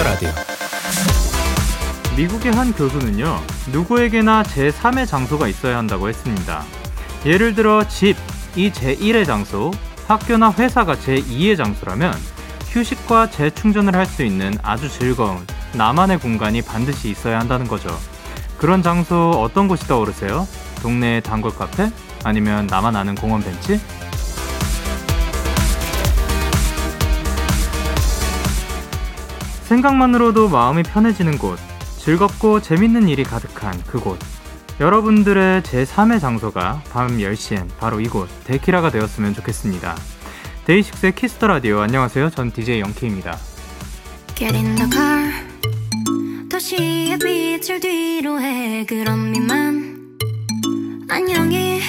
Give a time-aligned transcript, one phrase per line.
[0.00, 0.30] Kiss the Radio.
[2.16, 3.40] 미국의 한 교수는요,
[3.72, 6.64] 누구에게나 제3의 장소가 있어야 한다고 했습니다.
[7.24, 8.16] 예를 들어 집,
[8.56, 9.70] 이 제1의 장소,
[10.08, 12.14] 학교나 회사가 제2의 장소라면
[12.68, 17.96] 휴식과 재충전을 할 수 있는 아주 즐거운 나만의 공간이 반드시 있어야 한다는 거죠.
[18.58, 20.46] 그런 장소 어떤 곳이 떠오르세요?
[20.82, 21.90] 동네 단골 카페?
[22.24, 23.80] 아니면 나만 아는 공원 벤치?
[29.70, 31.56] 생각만으로도 마음이 편해지는 곳,
[31.96, 34.18] 즐겁고 재밌는 일이 가득한 그곳.
[34.80, 39.94] 여러분들의 제3의 장소가 밤 10시엔 바로 이곳 데키라가 되었으면 좋겠습니다.
[40.64, 42.30] 데이식스의 Kiss the Radio 안녕하세요.
[42.30, 43.38] 전 DJ 영케입니다.
[44.34, 45.30] Get in the car.
[46.50, 48.84] 도시의 빛을 뒤로 해.
[48.86, 50.18] 그럼 이만
[51.08, 51.80] 안녕히.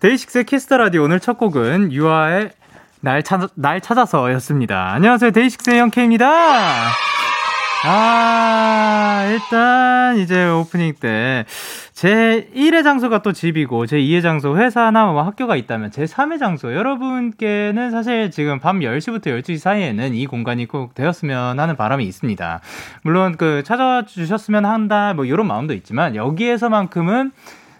[0.00, 2.52] 데이식스의 Kiss the Radio 오늘 첫 곡은 유아의
[3.04, 4.92] 날 찾아 날 찾아서였습니다.
[4.92, 5.30] 안녕하세요.
[5.30, 6.26] 데이식스의 영케입니다.
[7.86, 11.44] 아, 일단 이제 오프닝 때
[11.94, 16.74] 제 1의 장소가 또 집이고 제 2의 장소 회사나 뭐 학교가 있다면 제 3의 장소
[16.74, 22.60] 여러분께는 사실 지금 밤 10시부터 12시 사이에는 이 공간이 꼭 되었으면 하는 바람이 있습니다.
[23.04, 27.30] 물론 그 찾아주셨으면 한다 뭐 이런 마음도 있지만 여기에서만큼은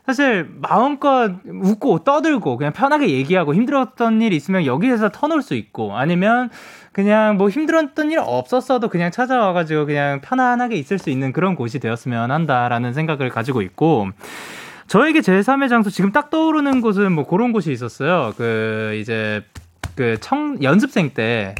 [0.06, 6.50] 사실 마음껏 웃고 떠들고 그냥 편하게 얘기하고 힘들었던 일 있으면 여기에서 터놓을 수 있고 아니면
[6.92, 12.30] 그냥 뭐 힘들었던 일 없었어도 그냥 찾아와가지고 그냥 편안하게 있을 수 있는 그런 곳이 되었으면
[12.30, 14.08] 한다라는 생각을 가지고 있고
[14.88, 18.34] 저에게 제3의 장소 지금 딱 떠오르는 곳은 뭐 그런 곳이 있었어요.
[18.36, 19.42] 그 이제
[19.96, 21.55] 그 청 연습생 때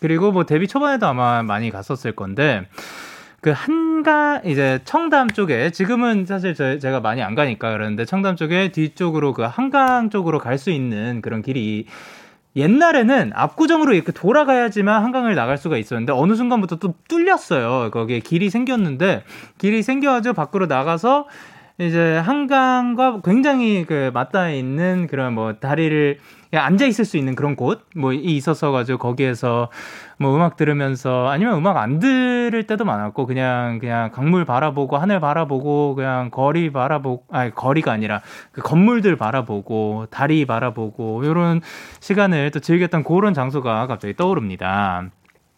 [0.00, 2.66] 그리고 뭐 데뷔 초반에도 아마 많이 갔었을 건데
[3.42, 8.36] 그 한 가 이제 청담 쪽에 지금은 사실 저, 제가 많이 안 가니까 그러는데 청담
[8.36, 11.86] 쪽에 뒤쪽으로 그 한강 쪽으로 갈 수 있는 그런 길이
[12.56, 17.90] 옛날에는 압구정으로 이렇게 돌아가야지만 한강을 나갈 수가 있었는데 어느 순간부터 또 뚫렸어요.
[17.90, 19.22] 거기에 길이 생겼는데
[19.58, 21.26] 길이 생겨가지고 밖으로 나가서
[21.78, 26.18] 이제 한강과 굉장히 그 맞닿아 있는 그런 뭐 다리를
[26.58, 29.68] 앉아 있을 수 있는 그런 곳 뭐 있었어 가지고 거기에서
[30.18, 35.94] 뭐 음악 들으면서 아니면 음악 안 들을 때도 많았고 그냥 그냥 강물 바라보고 하늘 바라보고
[35.94, 38.20] 그냥 거리 바라보고 아니 거리가 아니라
[38.52, 41.60] 그 건물들 바라보고 다리 바라보고 요런
[42.00, 45.10] 시간을 또 즐겼던 그런 장소가 갑자기 떠오릅니다.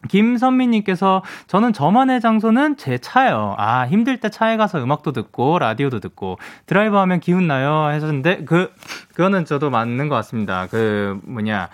[0.08, 3.54] 김선미님께서 저는 저만의 장소는 제 차요.
[3.58, 8.72] 아 힘들 때 차에 가서 음악도 듣고 라디오도 듣고 드라이브 하면 기운 나요 하셨는데 그
[9.14, 10.66] 그거는 저도 맞는 것 같습니다.
[10.70, 11.68] 그 뭐냐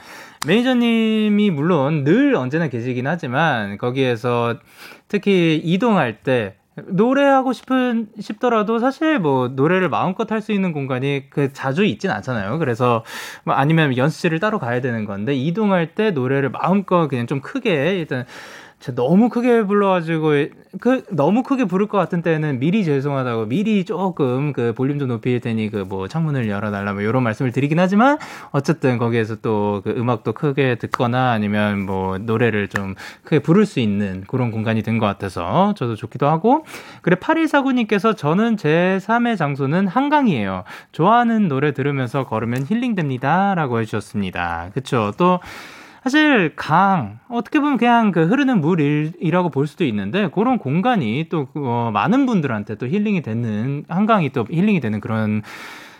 [0.47, 4.57] 매니저님이 물론 늘 언제나 계시긴 하지만 거기에서
[5.09, 11.53] 특히 이동할 때 노래하고 싶은 싶더라도 사실 뭐 노래를 마음껏 할 수 있는 공간이 그
[11.53, 12.59] 자주 있진 않잖아요.
[12.59, 13.05] 그래서
[13.45, 18.25] 뭐 아니면 연습실을 따로 가야 되는 건데 이동할 때 노래를 마음껏 그냥 좀 크게 일단
[18.81, 20.31] 제가 너무 크게 불러가지고
[20.81, 25.41] 그 너무 크게 부를 것 같은 때는 미리 죄송하다고 미리 조금 그 볼륨 좀 높일
[25.41, 28.19] 테니 그 뭐 창문을 열어달라 뭐 이런 말씀을 드리긴 하지만
[28.51, 32.95] 어쨌든 거기에서 또 그 음악도 크게 듣거나 아니면 뭐 노래를 좀
[33.25, 36.65] 크게 부를 수 있는 그런 공간이 된 것 같아서 저도 좋기도 하고.
[37.03, 40.65] 그래 8149님께서 저는 제 3의 장소는 한강이에요.
[40.93, 44.71] 좋아하는 노래 들으면서 걸으면 힐링됩니다라고 해주셨습니다.
[44.75, 45.13] 그쵸?
[45.17, 45.41] 또
[46.09, 51.91] 사실 강 어떻게 보면 그냥 그 흐르는 물이라고 볼 수도 있는데 그런 공간이 또 어,
[51.93, 55.43] 많은 분들한테 또 힐링이 되는 한강이 또 힐링이 되는 그런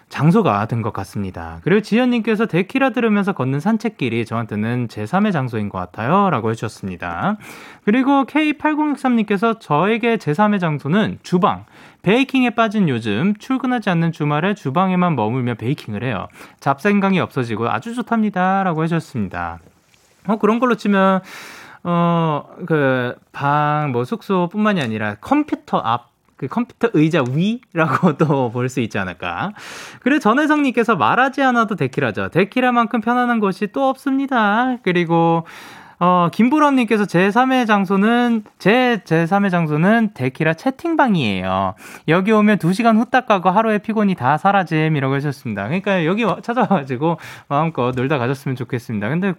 [0.09, 1.61] 장소가 된 것 같습니다.
[1.63, 6.31] 그리고 지연님께서 데키라 들으면서 걷는 산책길이 저한테는 제3의 장소인 것 같아요.
[6.31, 7.37] 라고 해주셨습니다.
[7.85, 11.67] 그리고 K8063님께서 저에게 제3의 장소는 주방.
[12.01, 16.29] 베이킹에 빠진 요즘 출근하지 않는 주말에 주방에만 머물며 베이킹을 해요.
[16.61, 18.63] 잡생각이 없어지고 아주 좋답니다.
[18.63, 19.59] 라고 해주셨습니다.
[20.27, 21.21] 어, 그런 걸로 치면,
[21.85, 29.53] 어, 그, 방, 뭐, 숙소뿐만이 아니라 컴퓨터 앞, 그 컴퓨터 의자 위라고 또볼수 있지 않을까.
[30.01, 32.29] 그리고 전혜성님께서 말하지 않아도 데키라죠.
[32.29, 34.77] 데키라만큼 편안한 곳이 또 없습니다.
[34.83, 35.45] 그리고,
[36.01, 41.75] 어, 김보람님께서 제3의 장소는, 제, 제3의 장소는 데키라 채팅방이에요.
[42.07, 45.65] 여기 오면 2시간 후딱 가고 하루의 피곤이 다 사라짐 이라고 하셨습니다.
[45.65, 47.19] 그러니까 여기 찾아와가지고
[47.49, 49.09] 마음껏 놀다 가셨으면 좋겠습니다.
[49.09, 49.35] 근데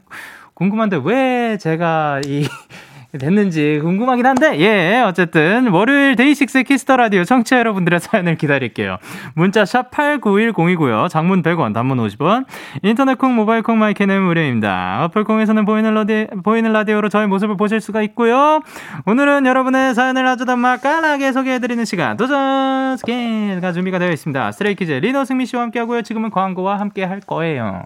[0.60, 2.46] 궁금한데 왜 제가 이
[3.18, 8.98] 됐는지 궁금하긴 한데, 예, 어쨌든, 월요일 데이식스 Kiss the Radio 청취자 여러분들의 사연을 기다릴게요.
[9.34, 11.10] 문자 샵 8910이고요.
[11.10, 12.46] 장문 100원, 단문 50원.
[12.84, 15.06] 인터넷 콩, 모바일 콩, 마이크는 무료입니다.
[15.06, 18.62] 어플 콩에서는 보이는 라디, 보이는 라디오로 저의 모습을 보실 수가 있고요.
[19.08, 24.52] 오늘은 여러분의 사연을 아주 더 맛깔나게 소개해드리는 시간, 도전 스캔가 준비가 되어 있습니다.
[24.52, 26.04] 스트레이키즈 리노 승민 씨와 함께 하고요.
[26.04, 27.86] 지금은 광고와 함께 할 거예요.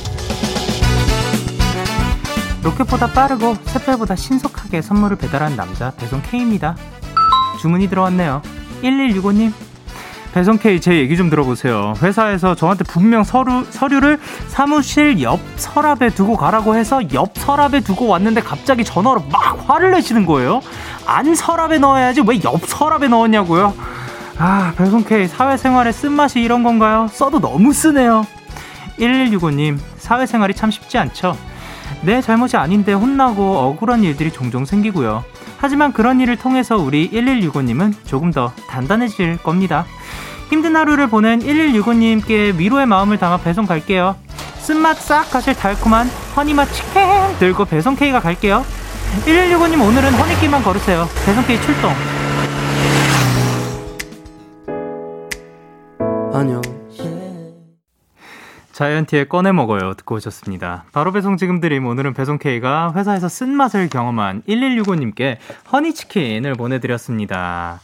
[2.63, 6.75] 로켓보다 빠르고 샛별보다 신속하게 선물을 배달한 남자 배송 K입니다.
[7.59, 8.41] 주문이 들어왔네요.
[8.83, 9.51] 1165님
[10.33, 11.93] 배송 K 제 얘기 좀 들어보세요.
[12.01, 14.17] 회사에서 저한테 분명 서류, 서류를
[14.47, 20.25] 사무실 옆 서랍에 두고 가라고 해서 옆 서랍에 두고 왔는데 갑자기 전화로 막 화를 내시는
[20.25, 20.61] 거예요.
[21.05, 23.73] 안 서랍에 넣어야지 왜 옆 서랍에 넣었냐고요.
[24.37, 27.07] 아 배송 K 사회생활의 쓴맛이 이런 건가요?
[27.11, 28.25] 써도 너무 쓰네요.
[28.99, 31.35] 1165님 사회생활이 참 쉽지 않죠.
[32.01, 35.23] 내 잘못이 아닌데 혼나고 억울한 일들이 종종 생기고요.
[35.57, 39.85] 하지만 그런 일을 통해서 우리 1165님은 조금 더 단단해질 겁니다.
[40.49, 44.15] 힘든 하루를 보낸 1165님께 위로의 마음을 담아 배송 갈게요.
[44.59, 47.01] 쓴맛 싹 가실 달콤한 허니맛 치킨
[47.39, 48.65] 들고 배송 K가 갈게요.
[49.25, 51.07] 1165님 오늘은 허니끼만 걸으세요.
[51.25, 51.91] 배송 K 출동.
[56.33, 56.80] 안녕.
[58.81, 60.85] 자이언티의 꺼내 먹어요 듣고 오셨습니다.
[60.91, 65.37] 바로 배송 지금 드림 오늘은 배송 K가 회사에서 쓴 맛을 경험한 1165님께
[65.71, 67.79] 허니 치킨을 보내드렸습니다.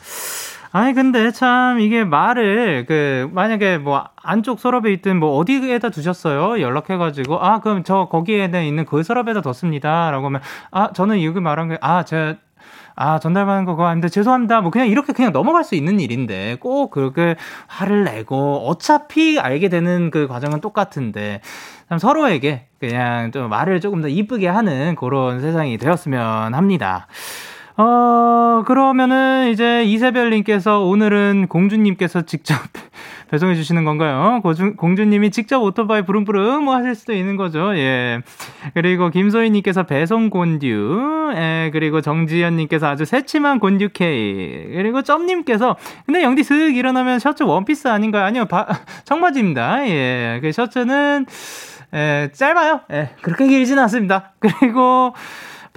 [0.72, 7.44] 아니 근데 참 이게 말을 그 만약에 뭐 안쪽 서랍에 있든 뭐 어디에다 두셨어요 연락해가지고
[7.44, 10.42] 아 그럼 저 거기에 있는 그 서랍에다 뒀습니다라고 하면
[10.72, 12.38] 아 저는 여기 말한 게 아 제가
[13.00, 14.62] 아, 전달받은 거 그거 아닌데 죄송합니다.
[14.62, 17.36] 뭐 그냥 이렇게 그냥 넘어갈 수 있는 일인데 꼭 그렇게
[17.68, 21.42] 화를 내고 어차피 알게 되는 그 과정은 똑같은데
[21.90, 27.06] 참 서로에게 그냥 좀 말을 조금 더 이쁘게 하는 그런 세상이 되었으면 합니다.
[27.78, 32.56] 어, 그러면은 이제 이세별님께서 오늘은 공주님께서 직접
[33.30, 34.40] 배송해 주시는 건가요?
[34.42, 37.76] 고주, 공주님이 직접 오토바이 부릉부릉 뭐 하실 수도 있는 거죠.
[37.76, 38.22] 예.
[38.74, 41.70] 그리고 김소희님께서 배송 곤듀, 예.
[41.74, 44.72] 그리고 정지현님께서 아주 새침한 곤듀 K.
[44.74, 45.76] 그리고 점님께서
[46.06, 48.24] 근데 영디 슥 일어나면 셔츠 원피스 아닌가요?
[48.24, 48.68] 아니요, 바,
[49.06, 49.88] 청바지입니다.
[49.90, 50.40] 예.
[50.42, 51.26] 그 셔츠는
[51.94, 52.82] 예, 짧아요.
[52.92, 54.34] 예, 그렇게 길진 않습니다.
[54.40, 55.14] 그리고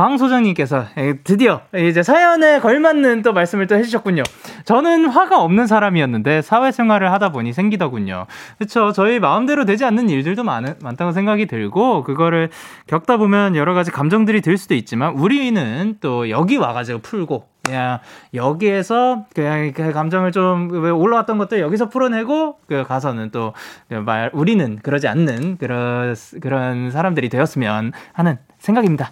[0.00, 0.87] 방 소장님께서
[1.25, 4.23] 드디어 이제 사연에 걸맞는 또 말씀을 또 해주셨군요.
[4.64, 8.25] 저는 화가 없는 사람이었는데 사회생활을 하다 보니 생기더군요.
[8.56, 8.93] 그렇죠.
[8.93, 12.49] 저희 마음대로 되지 않는 일들도 많, 많다고 생각이 들고 그거를
[12.87, 17.99] 겪다 보면 여러 가지 감정들이 들 수도 있지만 우리는 또 여기 와가지고 풀고 그냥
[18.32, 23.52] 여기에서 그냥 그 감정을 좀 올라왔던 것들 여기서 풀어내고 그 가서는 또
[23.91, 29.11] 말 우리는 그러지 않는 그런 그런 사람들이 되었으면 하는 생각입니다.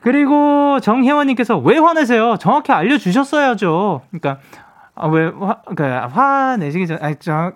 [0.00, 2.36] 그리고 정혜원님께서 왜 화내세요?
[2.38, 4.02] 정확히 알려주셨어야죠.
[4.10, 4.40] 그러니까
[4.98, 7.52] 아, 왜, 화, 그, 화내시기 전, 아니, 저,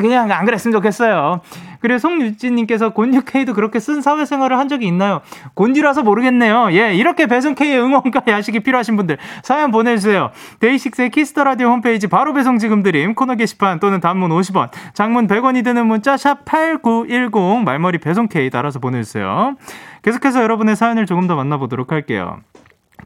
[0.00, 1.42] 그냥 안 그랬으면 좋겠어요.
[1.80, 5.20] 그리고 송유진님께서 곤유케이도 그렇게 쓴 사회생활을 한 적이 있나요?
[5.52, 6.70] 곤유라서 모르겠네요.
[6.72, 10.30] 예, 이렇게 배송K의 응원과 야식이 필요하신 분들 사연 보내주세요.
[10.60, 15.26] 데이식스의 Kiss the Radio 홈페이지 바로 배송 지금 드림 코너 게시판 또는 단문 50원, 장문
[15.28, 19.54] 100원이 드는 문자 샵 8910 말머리 배송K 따라서 보내주세요.
[20.02, 22.40] 계속해서 여러분의 사연을 조금 더 만나보도록 할게요.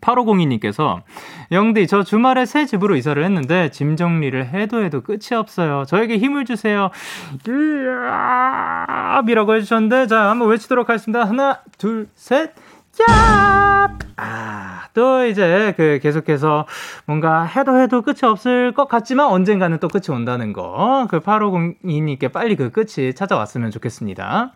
[0.01, 1.03] 8502님께서
[1.51, 5.85] 영디 저 주말에 새 집으로 이사를 했는데 짐 정리를 해도 해도 끝이 없어요.
[5.87, 6.91] 저에게 힘을 주세요.
[9.29, 11.25] 이라고 해주셨는데 자 한번 외치도록 하겠습니다.
[11.25, 12.53] 하나 둘 셋.
[13.09, 13.97] 야!
[14.17, 16.67] 아, 또 이제 그 계속해서
[17.07, 21.07] 뭔가 해도 해도 끝이 없을 것 같지만 언젠가는 또 끝이 온다는 거.
[21.11, 24.53] 그 8502님께 빨리 그 끝이 찾아왔으면 좋겠습니다.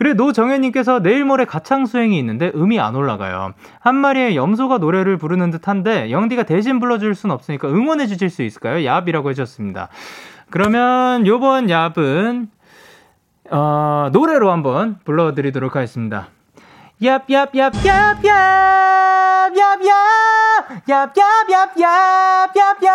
[0.00, 3.52] 그리고 노정현님께서 내일 모레 가창 수행이 있는데 음이 안 올라가요.
[3.80, 8.78] 한 마리의 염소가 노래를 부르는 듯한데 영디가 대신 불러줄 순 없으니까 응원해 주실 수 있을까요?
[8.78, 9.90] 얍이라고 해주셨습니다.
[10.48, 12.48] 그러면 요번 얍은
[13.50, 16.28] 어, 노래로 한번 불러드리도록 하겠습니다.
[17.02, 18.22] 얍얍얍얍얍
[19.52, 21.12] 얍얍
[22.48, 22.90] 얍얍얍얍얍얍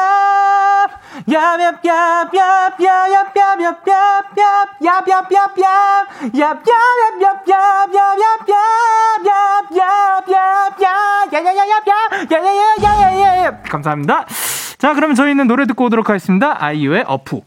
[13.69, 14.25] 감사합니다.
[14.77, 16.63] 자, 그러면 저희는 노래 듣고 오도록 하겠습니다.
[16.63, 17.41] 아이유의 어푸.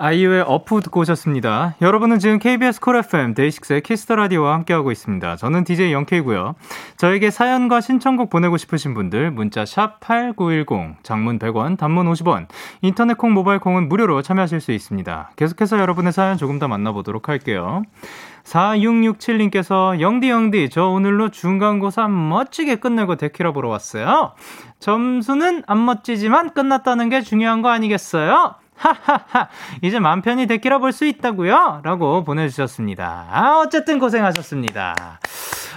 [0.00, 1.74] 아이유의 어푸 듣고 오셨습니다.
[1.82, 5.34] 여러분은 지금 KBS Cool FM 데이식스의 Kiss the Radio와 함께하고 있습니다.
[5.34, 6.54] 저는 DJ 영케이고요.
[6.96, 12.46] 저에게 사연과 신청곡 보내고 싶으신 분들 문자 샵 #8910 장문 100원, 단문 50원,
[12.80, 15.32] 인터넷 콩, 모바일 콩은 무료로 참여하실 수 있습니다.
[15.34, 17.82] 계속해서 여러분의 사연 조금 더 만나보도록 할게요.
[18.44, 24.32] 4667님께서 영디 영디 저 오늘로 중간고사 멋지게 끝내고 데키라 보러 왔어요.
[24.78, 28.54] 점수는 안 멋지지만 끝났다는 게 중요한 거 아니겠어요?
[28.78, 29.48] 하하하.
[29.82, 31.80] 이제 맘 편히 데키라 볼 수 있다고요?
[31.84, 33.26] 라고 보내주셨습니다.
[33.30, 35.18] 아, 어쨌든 고생하셨습니다.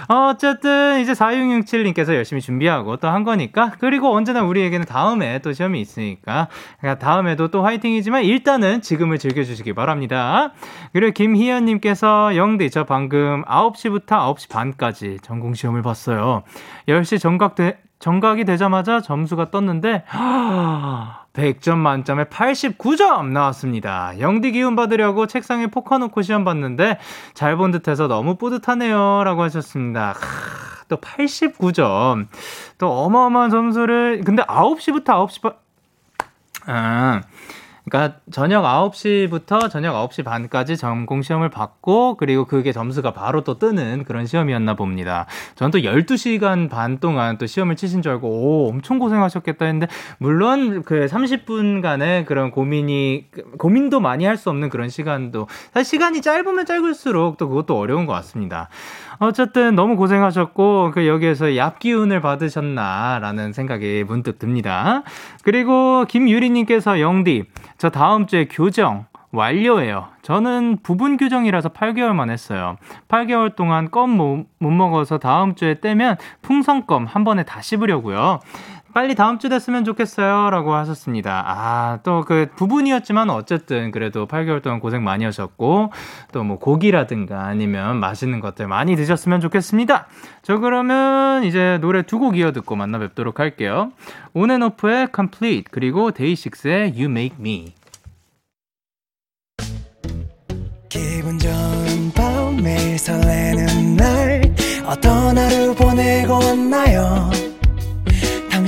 [0.08, 6.48] 어쨌든 이제 4667님께서 열심히 준비하고 또 한 거니까 그리고 언제나 우리에게는 다음에 또 시험이 있으니까
[6.80, 10.52] 그러니까 다음에도 또 화이팅이지만 일단은 지금을 즐겨주시기 바랍니다.
[10.92, 16.42] 그리고 김희연님께서 영디 저 방금 9시부터 9시 반까지 전공 시험을 봤어요.
[16.88, 20.02] 10시 정각 되, 정각이 되자마자 점수가 떴는데
[21.32, 24.18] 100점 만점에 89점 나왔습니다.
[24.20, 26.98] 영디 기운 받으려고 책상에 포커 놓고 시험 봤는데
[27.34, 29.24] 잘 본 듯해서 너무 뿌듯하네요.
[29.24, 30.14] 라고 하셨습니다.
[30.88, 32.26] 또 89점.
[32.78, 35.52] 또 어마어마한 점수를, 근데 9시부터 9시 반,
[36.66, 37.20] 아,
[37.84, 44.04] 그러니까 저녁 9시부터 저녁 9시 반까지 전공 시험을 받고 그리고 그게 점수가 바로 또 뜨는
[44.04, 45.26] 그런 시험이었나 봅니다.
[45.56, 50.82] 저는 또 12시간 반 동안 또 시험을 치신 줄 알고 오, 엄청 고생하셨겠다 했는데 물론
[50.84, 53.26] 그 30분간의 그런 고민이
[53.58, 58.12] 고민도 많이 할 수 없는 그런 시간도 사실 시간이 짧으면 짧을수록 또 그것도 어려운 것
[58.14, 58.68] 같습니다.
[59.22, 65.02] 어쨌든 너무 고생하셨고 그 여기에서 얍기운을 받으셨나라는 생각이 문득 듭니다.
[65.44, 67.44] 그리고 김유리님께서 영디
[67.78, 70.08] 저 다음 주에 교정 완료예요.
[70.20, 72.76] 저는 부분 규정이라서 8개월만 했어요.
[73.08, 78.40] 8개월 동안 껌 못 먹어서 다음 주에 떼면 풍선껌 한 번에 다 씹으려고요.
[78.92, 80.50] 빨리 다음 주 됐으면 좋겠어요.
[80.50, 81.44] 라고 하셨습니다.
[81.46, 85.92] 아, 또 그 부분이었지만 어쨌든 그래도 8개월 동안 고생 많이 하셨고,
[86.32, 90.06] 또 뭐 고기라든가 아니면 맛있는 것들 많이 드셨으면 좋겠습니다.
[90.42, 93.92] 저 그러면 이제 노래 두 곡 이어 듣고 만나 뵙도록 할게요.
[94.34, 97.74] 온앤오프의 Complete, 그리고 데이식스의 You Make Me.
[100.88, 104.42] 기분 좋은 밤 매일 설레는 날
[104.86, 107.30] 어떤 하루 보내고 왔나요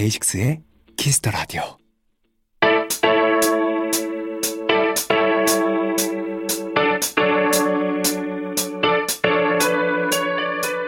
[0.00, 0.60] 데이식스의
[0.96, 1.62] Kiss the Radio.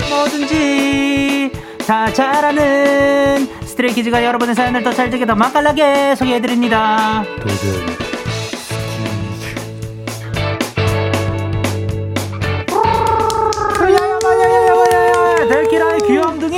[0.08, 1.50] 뭐든지
[1.86, 7.24] 다 잘하는 스트레이키즈가 여러분의 사연을 더 찰지게 더 맛깔나게 소개해드립니다.
[7.40, 8.11] 도전.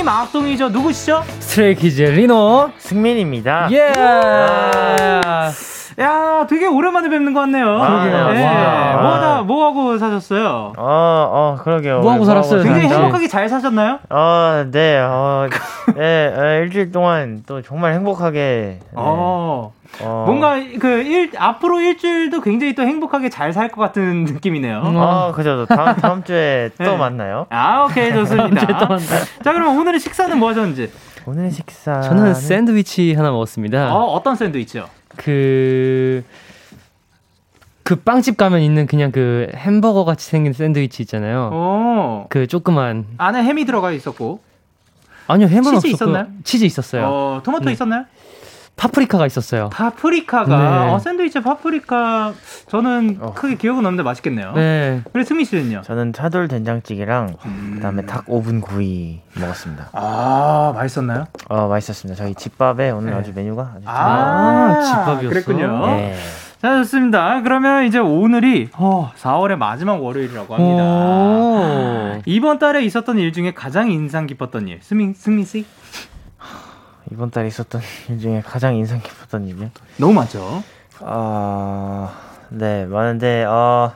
[0.05, 0.69] 귀염둥이 막둥이죠.
[0.69, 1.23] 누구시죠?
[1.39, 3.69] Stray Kids 리노 승민입니다.
[3.71, 3.91] 예.
[5.99, 7.81] 야, 되게 오랜만에 뵙는 것 같네요.
[7.81, 8.33] 아, 그러게요.
[8.33, 8.41] 네.
[8.43, 10.73] 뭐 하다, 뭐 하고 사셨어요?
[10.75, 12.01] 어, 어, 그러게요.
[12.01, 12.63] 뭐 하고 살았어요?
[12.63, 13.99] 굉장히 행복하게 잘 사셨나요?
[14.09, 15.47] 어, 네, 어,
[15.95, 18.79] 네, 어, 일주일 동안 또 정말 행복하게.
[18.81, 18.87] 네.
[18.93, 19.71] 어.
[20.01, 20.23] 어.
[20.27, 24.81] 뭔가 그 일, 앞으로 일주일도 굉장히 또 행복하게 잘 살 것 같은 느낌이네요.
[24.83, 24.97] 음.
[24.97, 25.65] 아, 그죠.
[25.65, 26.97] 다음, 다음 주에 또 네.
[26.97, 27.45] 만나요.
[27.49, 28.11] 아, 오케이.
[28.13, 28.67] 좋습니다.
[28.79, 29.23] 또 만나요.
[29.41, 30.91] 자, 그럼 오늘의 식사는 뭐 하셨는지?
[31.25, 32.01] 오늘 식사.
[32.01, 33.95] 저는 샌드위치 하나 먹었습니다.
[33.95, 34.85] 어, 어떤 샌드위치요?
[35.17, 36.23] 그,
[37.83, 41.51] 그 빵집 가면 있는 그냥 그 햄버거 같이 생긴 샌드위치 있잖아요.
[41.53, 42.27] 오.
[42.29, 43.05] 그 조그만.
[43.17, 44.41] 안에 햄이 들어가 있었고.
[45.27, 45.87] 아니요, 햄은 치즈 없었고.
[45.89, 46.27] 있었나요?
[46.43, 47.05] 치즈 있었어요.
[47.07, 47.73] 어, 토마토 네.
[47.73, 48.05] 있었나요?
[48.75, 49.69] 파프리카가 있었어요.
[49.69, 50.91] 파프리카가 네.
[50.91, 52.33] 어, 샌드위치 파프리카
[52.67, 53.33] 저는 어.
[53.33, 54.53] 크게 기억은 없는데 맛있겠네요.
[54.53, 55.01] 네.
[55.13, 55.81] 그래 승민 씨는요?
[55.83, 57.71] 저는 차돌 된장찌개랑 음.
[57.75, 59.89] 그다음에 닭 오븐 구이 먹었습니다.
[59.93, 61.25] 아 맛있었나요?
[61.47, 62.17] 어 맛있었습니다.
[62.21, 63.19] 저희 집밥에 오늘 네.
[63.19, 65.29] 아주 메뉴가 아주 아, 집밥이었어.
[65.29, 65.85] 그랬군요.
[65.87, 66.15] 네.
[66.61, 67.41] 자, 좋습니다.
[67.43, 72.21] 그러면 이제 오늘이 어, 4월의 마지막 월요일이라고 합니다.
[72.25, 74.79] 이번 달에 있었던 일 중에 가장 인상 깊었던 일.
[74.81, 75.65] 승민, 승민 씨?
[77.11, 79.69] 이번 달에 있었던 일 중에 가장 인상 깊었던 일이요?
[79.97, 80.63] 너무 많죠.
[81.01, 82.13] 아,
[82.49, 83.93] 네, 많은데, 어,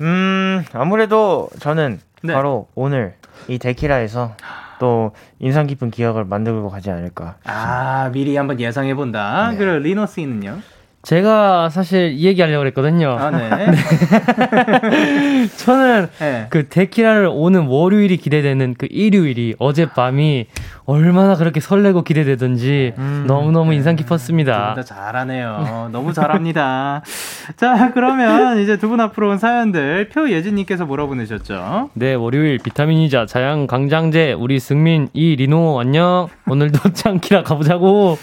[0.00, 2.34] 음, 아무래도 저는 네.
[2.34, 3.14] 바로 오늘
[3.48, 4.36] 이 데키라에서
[4.78, 7.36] 또 인상 깊은 기억을 만들고 가지 않을까.
[7.44, 9.50] 아, 미리 한번 예상해 본다.
[9.50, 9.56] 네.
[9.58, 10.60] 그리고 리노 씨는요?
[11.02, 13.16] 제가 사실 이 얘기 하려고 그랬거든요.
[13.18, 13.48] 아, 네.
[13.66, 15.46] 네.
[15.56, 16.46] 저는 네.
[16.50, 20.46] 그 데키라를 오는 월요일이 기대되는 그 일요일이 어젯밤이
[20.84, 23.76] 얼마나 그렇게 설레고 기대되던지 음, 너무너무 네.
[23.76, 24.70] 인상 깊었습니다.
[24.74, 25.88] 두분 잘하네요.
[25.92, 27.02] 너무 잘합니다.
[27.56, 31.90] 자, 그러면 이제 두 분 앞으로 온 사연들 표예진님께서 뭐라 보내셨죠?
[31.94, 36.28] 네, 월요일 비타민이자 자양 강장제 우리 승민 이 리노 안녕.
[36.48, 38.18] 오늘도 짱키라 가보자고.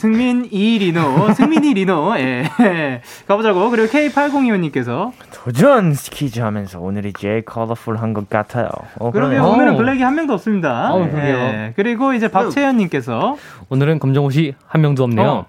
[0.00, 3.02] 승민 이 리노, 승민이 리노, 예.
[3.28, 3.68] 가보자고.
[3.68, 8.70] 그리고 K8025님께서 도전 스키즈 하면서 오늘이 제일 컬러풀한 것 같아요.
[8.98, 10.94] 어, 그러면 오늘은 블랙이 한 명도 없습니다.
[10.94, 11.74] 어, 예.
[11.76, 13.36] 그리고 이제 박채연님께서
[13.68, 15.28] 오늘은 검정옷이 한 명도 없네요.
[15.28, 15.46] 어.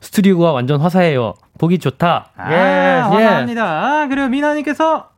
[0.00, 1.34] 스튜디오가 완전 화사해요.
[1.58, 2.30] 보기 좋다.
[2.34, 4.04] 아, 예, 화사합니다.
[4.04, 4.08] 예.
[4.08, 5.10] 그리고 미나님께서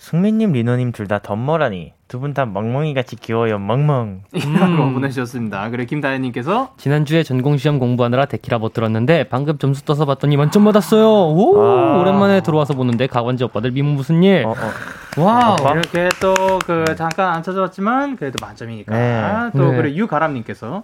[0.00, 1.92] 승민님, 리노님 둘 다 덮머라니.
[2.08, 3.58] 두 분 다 멍멍이 같이 귀여워요.
[3.60, 4.22] 멍멍.
[4.32, 4.94] 라고 음.
[4.94, 5.70] 보내주셨습니다.
[5.70, 11.06] 그리고 김다현님께서 지난주에 전공시험 공부하느라 데키라 못 들었는데 방금 점수 떠서 봤더니 만점 받았어요.
[11.06, 11.98] 오, 아.
[12.00, 14.44] 오랜만에 들어와서 보는데 가관지 오빠들 미모 무슨 일?
[14.44, 15.22] 어, 어.
[15.22, 16.34] 와, 이렇게 또
[16.66, 18.92] 그 잠깐 안 찾아왔지만 그래도 만점이니까.
[18.96, 19.50] 네.
[19.56, 19.76] 또 네.
[19.76, 20.82] 그리고 유가람님께서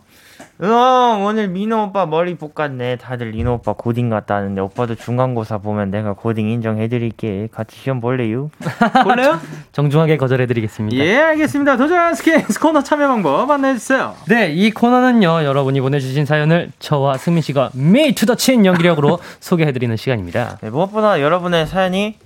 [0.63, 2.97] 응, 오늘 민호 오빠 머리 볶았네.
[2.97, 7.49] 다들 민호 오빠 고딩 같다는데 오빠도 중간고사 보면 내가 고딩 인정해드릴게.
[7.53, 8.51] 같이 시험 볼래요?
[9.07, 9.41] 볼래요?
[9.73, 11.05] 정중하게 거절해드리겠습니다.
[11.05, 11.77] 예, 알겠습니다.
[11.77, 14.15] 도전 스키즈 코너 참여 방법 안내해주세요.
[14.29, 19.97] 네, 이 코너는요, 여러분이 보내주신 사연을 저와 승민 씨가 미 to the 친 연기력으로 소개해드리는
[19.97, 20.59] 시간입니다.
[20.63, 22.17] 네, 무엇보다 여러분의 사연이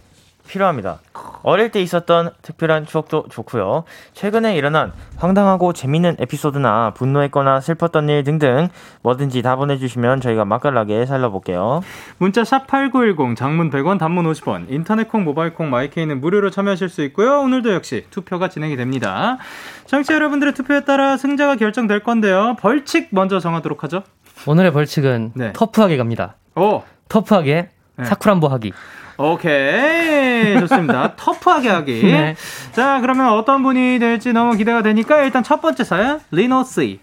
[0.50, 0.99] 필요합니다.
[1.42, 3.85] 어릴 때 있었던 특별한 추억도 좋고요.
[4.12, 8.69] 최근에 일어난 황당하고 재밌는 에피소드나 분노했거나 슬펐던 일 등등
[9.02, 11.83] 뭐든지 다 보내주시면 저희가 맛깔나게 살려볼게요.
[12.19, 17.02] 문자 샵 #8910 장문 100원, 단문 50원, 인터넷 콩, 모바일 콩, 마이케이는 무료로 참여하실 수
[17.04, 17.40] 있고요.
[17.40, 19.38] 오늘도 역시 투표가 진행이 됩니다.
[19.87, 22.57] 청취자 여러분들의 투표에 따라 승자가 결정될 건데요.
[22.59, 24.02] 벌칙 먼저 정하도록 하죠.
[24.47, 25.52] 오늘의 벌칙은 네.
[25.52, 26.35] 터프하게 갑니다.
[26.57, 26.83] 오.
[27.09, 28.04] 터프하게 네.
[28.04, 28.72] 사쿠란보 하기.
[29.20, 30.59] 오케이.
[30.61, 31.12] 좋습니다.
[31.16, 32.02] 터프하게 하기.
[32.04, 32.35] 네.
[32.72, 37.00] 자, 그러면 어떤 분이 될지 너무 기대가 되니까 일단 첫 번째 사연, 리노씨.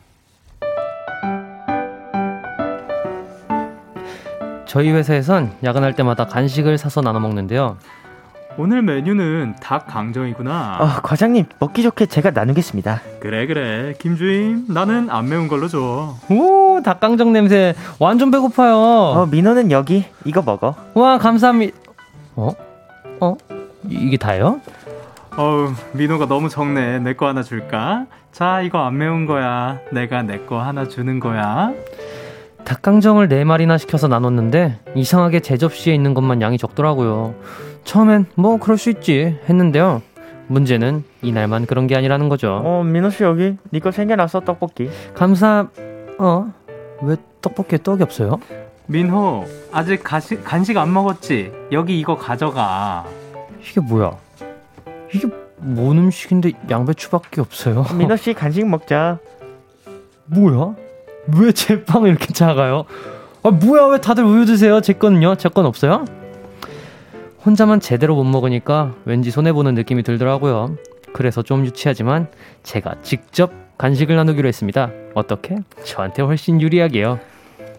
[4.65, 7.77] 저희 회사에선 야근할 때마다 간식을 사서 나눠 먹는데요.
[8.59, 10.77] 오늘 메뉴는 닭 강정이구나.
[10.81, 13.01] 어, 과장님 먹기 좋게 제가 나누겠습니다.
[13.19, 16.15] 그래 그래 김주임 나는 안 매운 걸로 줘.
[16.29, 18.75] 오 닭강정 냄새 완전 배고파요.
[18.75, 20.75] 어 민호는 여기 이거 먹어.
[20.95, 21.86] 와 감사합니다.
[22.37, 22.51] 어?
[23.19, 23.35] 어?
[23.89, 24.61] 이게 다예요?
[25.37, 26.99] 어우, 민호가 너무 적네.
[26.99, 28.05] 내 거 하나 줄까?
[28.31, 29.79] 자, 이거 안 매운 거야.
[29.91, 31.73] 내가 내 거 하나 주는 거야.
[32.63, 37.33] 닭강정을 네 마리나 시켜서 나눴는데 이상하게 제 접시에 있는 것만 양이 적더라고요.
[37.85, 40.01] 처음엔 뭐 그럴 수 있지 했는데요.
[40.47, 42.61] 문제는 이날만 그런 게 아니라는 거죠.
[42.63, 44.89] 어, 민호 씨 여기 니거 챙겨놨어 떡볶이.
[45.13, 45.67] 감사.
[46.19, 46.51] 어?
[47.01, 48.39] 왜 떡볶이에 떡이 없어요?
[48.87, 51.51] 민호 아직 가시, 간식 안 먹었지?
[51.71, 53.05] 여기 이거 가져가.
[53.61, 54.17] 이게 뭐야?
[55.13, 57.85] 이게 뭔 음식인데 양배추밖에 없어요?
[57.97, 59.19] 민호 씨 간식 먹자.
[60.25, 60.75] 뭐야?
[61.37, 62.85] 왜 제 빵 이렇게 작아요?
[63.43, 64.79] 아 뭐야 왜 다들 우유 드세요?
[64.81, 65.35] 제 거는요?
[65.35, 66.05] 제 건 없어요?
[67.45, 70.77] 혼자만 제대로 못 먹으니까 왠지 손해 보는 느낌이 들더라고요.
[71.13, 72.27] 그래서 좀 유치하지만
[72.63, 74.91] 제가 직접 간식을 나누기로 했습니다.
[75.13, 75.57] 어떻게?
[75.83, 77.19] 저한테 훨씬 유리하게요.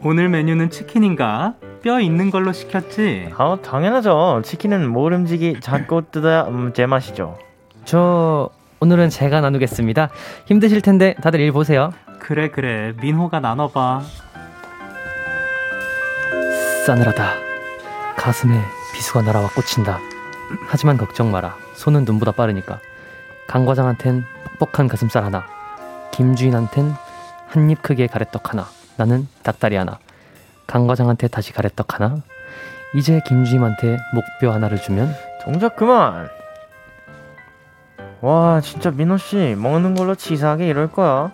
[0.02, 1.54] 오늘 메뉴는 치킨인가?
[1.82, 3.30] 뼈 있는 걸로 시켰지?
[3.36, 4.42] 아, 당연하죠.
[4.44, 7.38] 치킨은 모름지기 잡고 뜯어야 음, 제맛이죠.
[7.84, 10.10] 저 오늘은 제가 나누겠습니다.
[10.46, 11.92] 힘드실 텐데 다들 일 보세요.
[12.20, 14.02] 그래 그래 민호가 나눠봐.
[16.86, 17.34] 싸늘하다.
[18.16, 18.60] 가슴에
[18.94, 19.98] 비수가 날아와 꽂힌다.
[20.68, 21.56] 하지만 걱정 마라.
[21.74, 22.80] 손은 눈보다 빠르니까.
[23.46, 24.24] 강 과장한텐
[24.58, 25.46] 뻑뻑한 가슴살 하나.
[26.12, 26.94] 김주인한텐
[27.48, 28.66] 한 입 크기의 가래떡 하나.
[28.98, 29.98] 나는 닭다리 하나.
[30.66, 32.16] 강 과장한테 다시 가래떡 하나.
[32.94, 36.28] 이제 김주임한테 목뼈 하나를 주면 동작 그만.
[38.20, 41.30] 와 진짜 민호 씨 먹는 걸로 치사하게 이럴 거야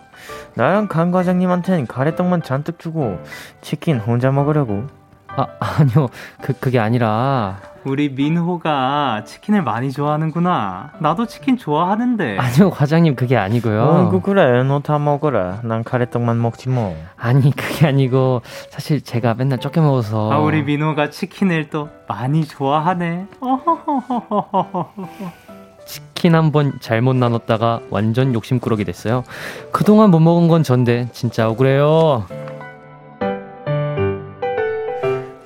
[0.53, 3.19] 나랑 강 과장님한텐 가래떡만 잔뜩 주고
[3.61, 4.85] 치킨 혼자 먹으려고
[5.27, 6.09] 아 아니요
[6.43, 10.93] 그 그게 아니라 우리 민호가 치킨을 많이 좋아하는구나.
[10.99, 12.37] 나도 치킨 좋아하는데.
[12.39, 13.81] 아니요, 과장님 그게 아니고요.
[14.07, 15.59] 어이구 그래, 너 다 먹어라.
[15.63, 16.95] 난 가래떡만 먹지 뭐.
[17.15, 20.31] 아니 그게 아니고 사실 제가 맨날 쫓겨 먹어서.
[20.31, 23.27] 아 우리 민호가 치킨을 또 많이 좋아하네.
[25.85, 29.23] 치킨 한 번 잘못 나눴다가 완전 욕심꾸러기 됐어요.
[29.71, 32.25] 그동안 못 먹은 건 전데 진짜 억울해요.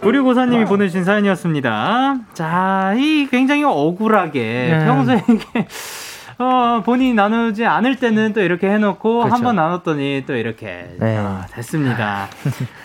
[0.10, 2.16] 구리고사님이 보내주신 사연이었습니다.
[2.34, 4.40] 자, 이 굉장히 억울하게
[4.72, 4.86] 네.
[4.86, 5.68] 평소에 이게
[6.40, 9.36] 어, 본인이 나누지 않을 때는 또 이렇게 해놓고 그렇죠.
[9.36, 11.16] 한번 나눴더니 또 이렇게 네.
[11.18, 12.28] 어, 됐습니다.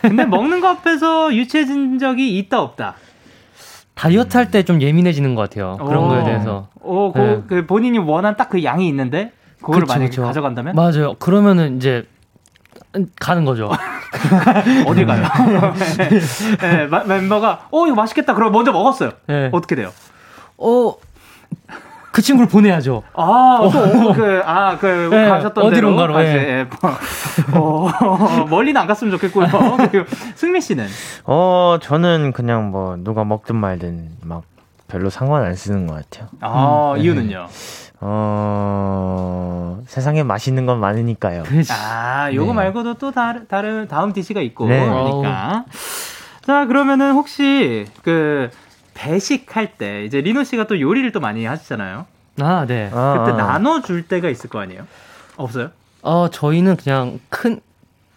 [0.02, 2.94] 근데 먹는 거 앞에서 유치해진 적이 있다 없다.
[3.94, 5.78] 다이어트 할 때 좀 예민해지는 것 같아요.
[5.78, 6.08] 그런 오.
[6.08, 6.68] 거에 대해서.
[6.82, 7.42] 오, 그, 네.
[7.46, 9.32] 그 본인이 원한 딱 그 양이 있는데
[9.62, 10.22] 그거를 그쵸, 만약에 그쵸.
[10.24, 10.74] 가져간다면?
[10.74, 11.14] 맞아요.
[11.14, 12.04] 그러면은 이제
[13.20, 13.70] 가는 거죠.
[14.87, 15.24] 어디 가요?
[15.98, 18.35] 네, 네, 멤버가 어 이거 맛있겠다.
[18.35, 19.11] 그럼 먼저 먹었어요.
[19.26, 19.50] 네.
[19.52, 19.90] 어떻게 돼요?
[20.59, 20.94] 어.
[22.12, 23.02] 그 친구를 보내야죠.
[23.14, 26.20] 아, 또, 그, 아, 그, 네, 가셨던 어디론가로.
[26.22, 26.26] 예.
[26.26, 26.68] 예.
[27.52, 29.48] 어, 어, 멀리는 안 갔으면 좋겠고요.
[29.90, 30.87] 그리고 승미 씨는?
[31.24, 34.44] 어, 저는 그냥 뭐, 누가 먹든 말든 막
[34.87, 36.28] 별로 상관 안 쓰는 것 같아요.
[36.40, 37.48] 아, 음, 이유는요?
[38.07, 41.43] 어, 세상에 맛있는 건 많으니까요.
[41.71, 42.57] 아, 요거 네.
[42.57, 44.85] 말고도 또 다른, 다른, 다음 디시가 있고, 네.
[44.85, 45.64] 그러니까.
[46.43, 48.51] 자, 그러면은 혹시 그
[48.93, 52.05] 배식할 때, 이제 리노 씨가 또 요리를 또 많이 하시잖아요.
[52.43, 52.90] 아, 네.
[52.90, 53.37] 그때 아.
[53.37, 54.87] 나눠 줄 때가 있을 거 아니에요?
[55.37, 55.71] 없어요?
[56.03, 57.59] 어, 저희는 그냥 큰,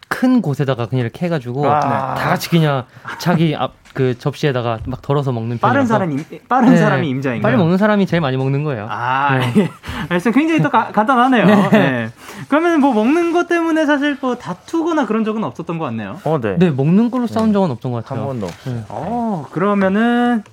[0.09, 2.15] 큰 곳에다가 그냥 이렇게 해가지고 아.
[2.15, 2.83] 다 같이 그냥
[3.19, 6.77] 자기 앞 그 접시에다가 막 덜어서 먹는 빠른 사람이 빠른 네.
[6.77, 7.41] 사람이 임자인가요?
[7.41, 8.85] 빨리 먹는 사람이 제일 많이 먹는 거예요.
[8.91, 9.71] 아, 네.
[10.07, 11.45] 말씀 굉장히 또 가, 간단하네요.
[11.69, 11.69] 네.
[11.71, 12.09] 네.
[12.47, 16.19] 그러면 뭐 먹는 것 때문에 사실 뭐 다투거나 그런 적은 없었던 것 같네요.
[16.25, 16.57] 어, 네.
[16.59, 17.53] 네, 먹는 걸로 싸운 네.
[17.53, 18.19] 적은 없던 것 같아요.
[18.19, 18.47] 한 번도.
[18.65, 18.83] 네.
[18.89, 20.43] 어, 그러면은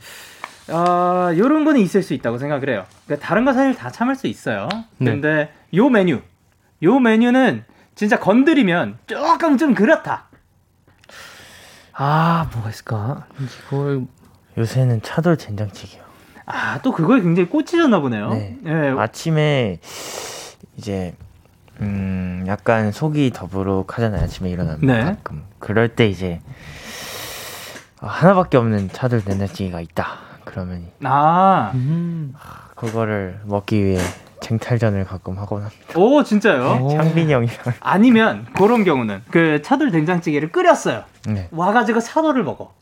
[0.71, 2.87] 어, 요런 거는 있을 수 있다고 생각을 해요.
[3.05, 4.71] 그러니까 다른 거 사실 다 참을 수 있어요.
[4.97, 5.11] 네.
[5.11, 6.21] 근데 요 메뉴,
[6.83, 10.29] 요 메뉴는 진짜 건드리면 조금 좀 그렇다.
[11.97, 13.27] 아, 뭐가 있을까?
[13.67, 14.07] 이걸
[14.59, 16.03] 요새는 차돌 된장찌개요.
[16.47, 18.31] 아, 또 그거에 굉장히 꽂히셨나 보네요.
[18.31, 18.59] 네.
[18.63, 18.91] 네.
[18.91, 19.79] 아침에
[20.77, 21.15] 이제
[21.81, 24.23] 음, 약간 속이 더부룩하잖아요.
[24.23, 25.05] 아침에 일어나면 네.
[25.05, 25.45] 가끔.
[25.59, 26.41] 그럴 때 이제
[27.99, 30.07] 하나밖에 없는 차돌 된장찌개가 있다.
[30.45, 32.35] 그러면 아, 음.
[32.75, 34.01] 그거를 먹기 위해
[34.45, 35.99] 쟁탈전을 가끔 하곤 합니다.
[35.99, 36.87] 오 진짜요?
[36.89, 37.57] 네, 창빈이 형이랑.
[37.81, 41.05] 아니면 그런 경우는 그 차돌 된장찌개를 끓였어요.
[41.27, 41.49] 네.
[41.51, 42.73] 와가지고 차돌을 먹어.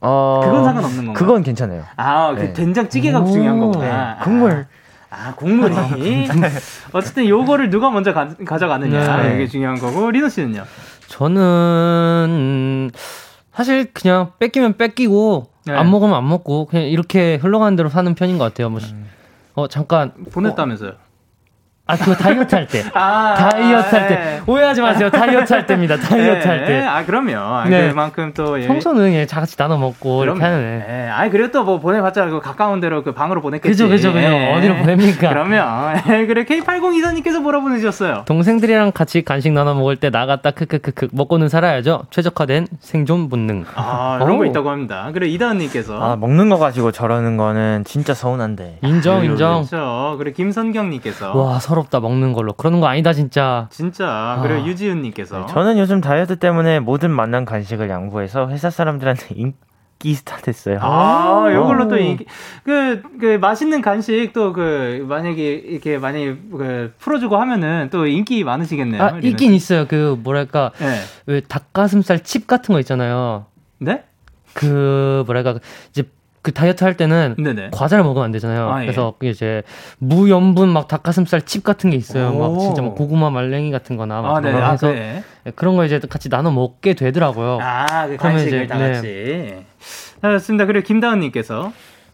[0.00, 0.40] 어...
[0.42, 1.14] 그건 상관없는 건가요?
[1.14, 1.84] 그건 괜찮아요.
[1.96, 2.52] 아, 그 네.
[2.54, 4.14] 된장찌개가 중요한 거구나.
[4.14, 4.24] 네.
[4.24, 4.66] 국물.
[5.10, 5.74] 아, 국물이.
[6.92, 9.34] 어쨌든 요거를 누가 먼저 가, 져가느냐 네.
[9.34, 10.64] 이게 중요한 거고 리노 씨는요?
[11.08, 12.90] 저는
[13.52, 15.74] 사실 그냥 뺏기면 뺏기고 네.
[15.74, 18.70] 안 먹으면 안 먹고 그냥 이렇게 흘러가는 대로 사는 편인 것 같아요.
[18.70, 19.08] 뭐 음.
[19.58, 20.92] 어 잠깐 보냈다면서요?
[21.90, 22.84] 아, 그거 다이어트 할 때.
[22.92, 24.14] 아, 다이어트 할 때.
[24.14, 24.40] 네.
[24.46, 25.10] 오해하지 마세요.
[25.10, 25.96] 다이어트 할 때입니다.
[25.96, 26.84] 다이어트 네, 할 때.
[26.84, 27.36] 아, 그럼요.
[27.38, 27.88] 아, 네.
[27.88, 28.60] 그만큼 또.
[28.62, 28.66] 예.
[28.66, 30.84] 평소는 예, 다 같이 나눠 먹고 이렇게 하는.
[30.86, 31.08] 예.
[31.08, 33.68] 아, 그래도 또 뭐 보내봤자 그 가까운 데로 그 방으로 보냈겠지.
[33.70, 34.26] 그죠, 그죠, 그죠.
[34.26, 34.52] 예.
[34.54, 35.30] 어디로 보냅니까?
[35.30, 35.96] 그러면.
[36.10, 38.24] 예, 그래, K8024님께서 뭐라 보내주셨어요?
[38.26, 42.04] 동생들이랑 같이 간식 나눠 먹을 때 나갔다 크크크크 먹고는 살아야죠.
[42.10, 43.64] 최적화된 생존 본능.
[43.74, 45.08] 아, 이런 거 있다고 합니다.
[45.14, 45.98] 그래, 이다은님께서.
[46.02, 48.78] 아, 먹는 거 가지고 저러는 거는 진짜 서운한데.
[48.82, 49.64] 인정, 인정.
[49.64, 50.16] 그렇죠.
[50.18, 51.36] 그래, 김선경님께서.
[51.36, 52.52] 와, 서 럽다, 먹는 걸로.
[52.52, 53.68] 그러는 거 아니다 진짜.
[53.70, 54.38] 진짜.
[54.42, 54.66] 그리고 아.
[54.66, 55.40] 유지훈님께서.
[55.40, 60.78] 네, 저는 요즘 다이어트 때문에 모든 만난 간식을 양보해서 회사 사람들한테 인기 스타 됐어요.
[60.80, 61.52] 아, 어.
[61.52, 62.26] 요걸로 또 인기.
[62.64, 69.02] 그, 그 맛있는 간식 또 그 만약에 이렇게 많이 그 풀어주고 하면은 또 인기 많으시겠네요.
[69.02, 69.86] 아, 있긴 있어요.
[69.86, 70.72] 그 뭐랄까.
[70.78, 71.00] 네.
[71.26, 73.46] 왜 닭가슴살 칩 같은 거 있잖아요.
[73.78, 74.04] 네?
[74.54, 75.58] 그 뭐랄까
[75.90, 76.02] 이제
[76.48, 77.68] 그 다이어트 할 때는 네네.
[77.72, 78.70] 과자를 먹으면 안 되잖아요.
[78.70, 78.86] 아, 예.
[78.86, 79.62] 그래서 이제
[79.98, 82.30] 무염분 막 닭가슴살 칩 같은 게 있어요.
[82.30, 82.38] 오.
[82.38, 84.50] 막 진짜 막 고구마 말랭이 같은 거나 막 아, 네.
[84.50, 85.22] 아, 해서 네.
[85.56, 87.58] 그런 거 이제 같이 나눠 먹게 되더라고요.
[87.60, 89.02] 아, 그 간식을 이제, 다 같이.
[89.02, 89.66] 네.
[90.22, 90.64] 알겠습니다.
[90.64, 91.70] 그리고 김다은 님께서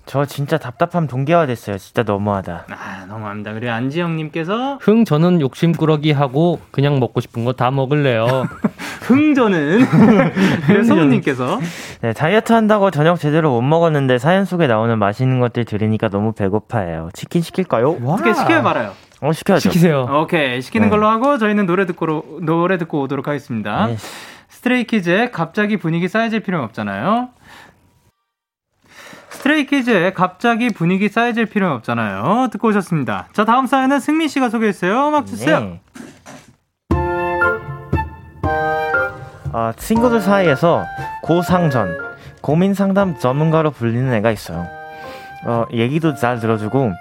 [0.06, 1.78] 저 진짜 답답함 동기화 됐어요.
[1.78, 2.66] 진짜 너무하다.
[2.70, 3.54] 아, 너무합니다.
[3.54, 8.46] 그리고 안지영님께서 흥 저는 욕심꾸러기 하고 그냥 먹고 싶은 거 다 먹을래요.
[9.02, 9.80] 흥 저는
[10.86, 11.60] 성우님께서
[12.02, 17.08] 네, 다이어트 한다고 저녁 제대로 못 먹었는데 사연 속에 나오는 맛있는 것들 들으니까 너무 배고파요.
[17.14, 17.98] 치킨 시킬까요?
[18.02, 18.14] 와.
[18.14, 18.92] 어떻게 시켜요 말아요?
[19.20, 19.70] 어 시켜야죠.
[19.70, 20.02] 시키세요.
[20.22, 20.90] 오케이 시키는 네.
[20.90, 23.86] 걸로 하고 저희는 노래 듣고 노래 듣고 오도록 하겠습니다.
[23.86, 23.96] 네.
[24.48, 27.28] Stray Kids의 갑자기 분위기 싸해질 필요는 없잖아요.
[29.44, 32.48] Stray Kids의 갑자기 분위기 싸해질 필요는 없잖아요.
[32.50, 33.28] 듣고 오셨습니다.
[33.32, 35.08] 자, 다음 사연은 승민 씨가 소개했어요.
[35.08, 35.60] 음악 주세요.
[35.60, 35.80] 네.
[39.52, 40.84] 아, 친구들 사이에서
[41.22, 41.96] 고상전,
[42.40, 44.66] 고민 상담 전문가로 불리는 애가 있어요.
[45.44, 46.92] 어, 얘기도 잘 들어주고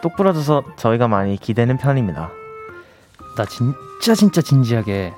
[0.00, 2.30] 똑부러져서 저희가 많이 기대는 편입니다.
[3.36, 5.12] 나 진짜 진짜 진지하게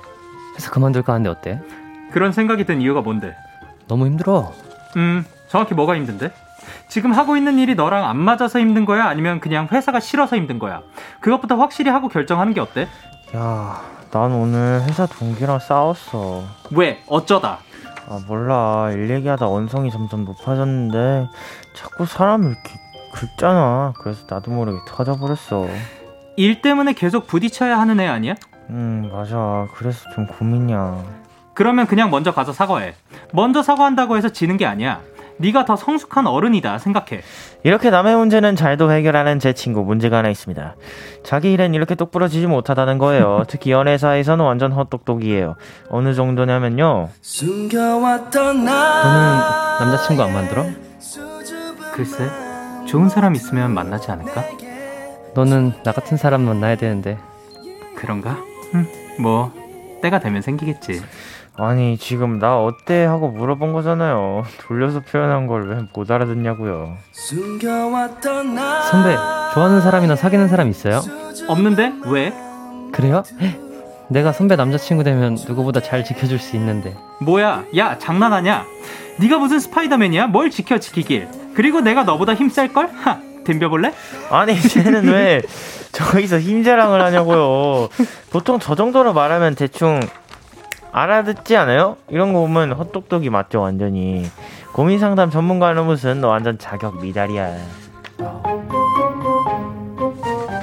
[0.55, 1.61] 해서 그만둘까 하는데 어때?
[2.11, 3.35] 그런 생각이 든 이유가 뭔데?
[3.87, 4.51] 너무 힘들어.
[4.97, 6.42] 음, 정확히 뭐가 힘든데?
[6.87, 9.05] 지금 하고 있는 일이 너랑 안 맞아서 힘든 거야?
[9.05, 10.81] 아니면 그냥 회사가 싫어서 힘든 거야?
[11.19, 12.87] 그것부터 확실히 하고 결정하는 게 어때?
[13.35, 16.43] 야, 난 오늘 회사 동기랑 싸웠어.
[16.71, 17.01] 왜?
[17.07, 17.59] 어쩌다?
[18.09, 18.89] 아, 몰라.
[18.91, 21.27] 일 얘기하다 언성이 점점 높아졌는데
[21.75, 22.69] 자꾸 사람을 이렇게
[23.13, 23.93] 긁잖아.
[23.99, 25.67] 그래서 나도 모르게 터져버렸어.
[26.35, 28.35] 일 때문에 계속 부딪혀야 하는 애 아니야?
[28.69, 29.67] 음, 맞아.
[29.75, 31.03] 그래서 좀 고민이야.
[31.53, 32.95] 그러면 그냥 먼저 가서 사과해.
[33.31, 35.01] 먼저 사과한다고 해서 지는 게 아니야.
[35.37, 37.21] 네가 더 성숙한 어른이다 생각해.
[37.63, 40.75] 이렇게 남의 문제는 잘도 해결하는 제 친구 문제가 하나 있습니다.
[41.23, 43.43] 자기 일엔 이렇게 똑부러지지 못하다는 거예요.
[43.49, 45.55] 특히 연애사에서는 완전 헛똑똑이에요.
[45.89, 47.09] 어느 정도냐면요.
[49.03, 49.39] 너는
[49.79, 50.65] 남자친구 안 만들어?
[51.93, 52.29] 글쎄,
[52.87, 54.43] 좋은 사람 있으면 만나지 않을까?
[55.35, 57.17] 너는 나 같은 사람 만나야 되는데
[57.95, 58.37] 그런가?
[58.75, 58.87] 응,
[59.19, 59.51] 뭐
[60.01, 61.01] 때가 되면 생기겠지.
[61.57, 64.43] 아니 지금 나 어때 하고 물어본 거잖아요.
[64.67, 66.97] 돌려서 표현한 걸 왜 못 알아듣냐고요.
[68.91, 69.15] 선배
[69.53, 71.01] 좋아하는 사람이나 사귀는 사람 있어요?
[71.47, 72.33] 없는데 왜?
[72.91, 73.23] 그래요?
[74.09, 77.65] 내가 선배 남자친구 되면 누구보다 잘 지켜줄 수 있는데 뭐야?
[77.77, 78.65] 야 장난하냐?
[79.19, 80.27] 네가 무슨 스파이더맨이야?
[80.27, 81.27] 뭘 지켜 지키길?
[81.55, 82.87] 그리고 내가 너보다 힘셀 걸?
[82.89, 83.93] 하, 덤벼볼래?
[84.31, 85.41] 아니 쟤는 왜
[85.93, 87.89] 저기서 힘 자랑을 하냐고요.
[88.31, 89.99] 보통 저 정도로 말하면 대충
[90.93, 91.97] 알아듣지 않아요?
[92.07, 94.23] 이런 거 보면 헛똑똑이 맞죠 완전히.
[94.73, 97.51] 고민 상담 전문가는 무슨 너 완전 자격 미달이야.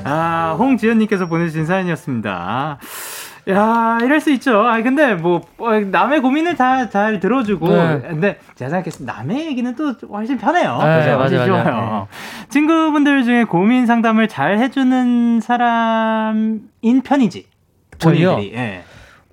[0.04, 2.78] 아, 홍지연님께서 보내주신 사연이었습니다.
[3.48, 4.60] 야, 이럴 수 있죠.
[4.66, 7.68] 아, 근데 뭐, 어, 남의 고민을 다 잘 들어주고.
[7.68, 8.00] 네.
[8.08, 10.78] 근데 제가 생각했을 때 남의 얘기는 또 훨씬 편해요.
[10.82, 11.16] 네, 그죠?
[11.18, 11.64] 훨씬 맞아요, 맞아요.
[11.64, 12.08] 좋아요.
[12.50, 17.46] 친구분들 중에 고민 상담을 잘 해주는 사람인 편이지.
[17.98, 18.38] 저희요?
[18.40, 18.84] 예.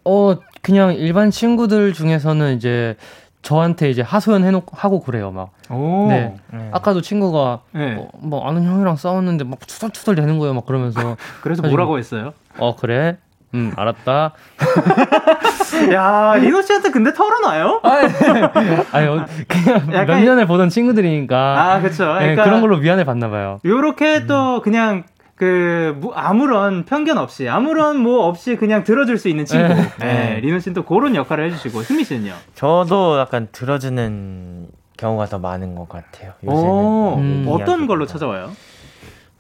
[0.06, 0.36] 어
[0.68, 2.98] 그냥 일반 친구들 중에서는 이제
[3.42, 6.08] 저한테 이제 하소연 해놓고 하고 그래요 막 오.
[6.10, 6.36] 네.
[6.52, 6.70] 네.
[6.74, 7.96] 아까도 친구가 네.
[7.98, 11.62] 어, 뭐 아는 형이랑 싸웠는데 막 투덜투덜 되는 거예요 막 그러면서 그래서.
[11.62, 12.34] 뭐라고 했어요?
[12.58, 13.16] 어 그래
[13.54, 14.34] 음 알았다
[15.94, 17.80] 야, 리노 씨한테 근데 털어놔요?
[18.92, 21.80] 아니 어, 그냥 약간 몇 년을 보던 친구들이니까 아.
[21.80, 25.06] 네, 그러니까 그런 걸로 미안해 봤나 봐요 요렇게 또 그냥
[25.38, 29.67] 그 무- 아무런 편견 없이 아무런 뭐 없이 그냥 들어줄 수 있는 친구.
[29.73, 29.89] 네.
[30.00, 30.39] 네.
[30.41, 32.34] 리노 씨는 또 그런 역할을 해주시고 승미 씨는요.
[32.56, 36.34] 저도 약간 들어주는 경우가 더 많은 것 같아요.
[36.43, 36.69] 요새는.
[36.69, 37.45] 오, 음.
[37.50, 38.08] 어떤 걸로.
[38.08, 38.52] 찾아와요?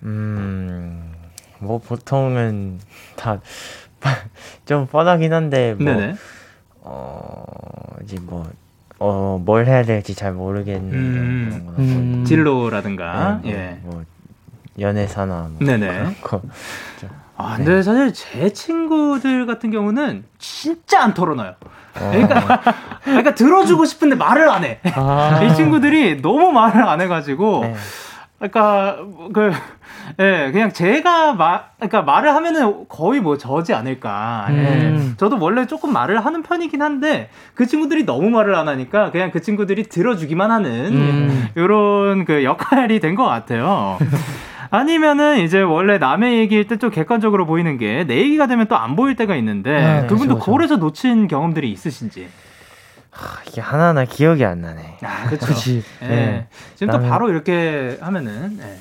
[0.03, 1.11] 음,
[1.59, 2.79] 뭐 보통은
[3.15, 3.41] 다
[4.65, 6.13] 좀 뻔하긴 한데 뭐 네네.
[6.81, 7.43] 어,
[8.03, 8.45] 이제 뭐
[8.99, 11.67] 어, 뭘 해야 될지 잘 모르겠는 음.
[11.75, 12.11] 그런 음.
[12.17, 13.41] 뭐, 진로라든가.
[13.43, 13.79] 네, 예.
[13.81, 14.03] 뭐
[14.79, 15.87] 연애사나 뭐 네네.
[15.87, 16.41] 그런 거.
[17.39, 21.53] 아, 근데 사실 제 친구들 같은 경우는 진짜 안 털어놔요.
[21.99, 22.61] 어, 그러니까,
[23.03, 24.79] 그러니까 들어주고 싶은데 말을 안 해.
[24.95, 25.41] 아.
[25.45, 27.61] 이 친구들이 너무 말을 안 해가지고.
[27.61, 27.75] 네.
[28.39, 28.97] 그러니까
[29.33, 29.51] 그
[30.19, 34.45] 예, 그냥 제가 말 그러니까 말을 하면은 거의 뭐 저지 않을까.
[34.49, 34.53] 예.
[34.53, 35.15] 음.
[35.17, 39.41] 저도 원래 조금 말을 하는 편이긴 한데 그 친구들이 너무 말을 안 하니까 그냥 그
[39.41, 41.47] 친구들이 들어주기만 하는 음.
[41.57, 43.97] 요런 그 역할이 된 것 같아요.
[44.69, 48.95] 아니면은 이제 원래 남의 얘기일 때 좀 객관적으로 보이는 게 내 얘기가 되면 또 안
[48.95, 50.45] 보일 때가 있는데 네, 두 분도 그렇죠.
[50.45, 52.27] 거울에서 놓친 경험들이 있으신지.
[53.11, 54.97] 하, 이게 하나하나 기억이 안 나네.
[55.01, 55.27] 아.
[55.27, 56.07] 그치 예.
[56.07, 56.47] 네.
[56.75, 58.77] 지금 또 남의- 바로 이렇게 하면은 예.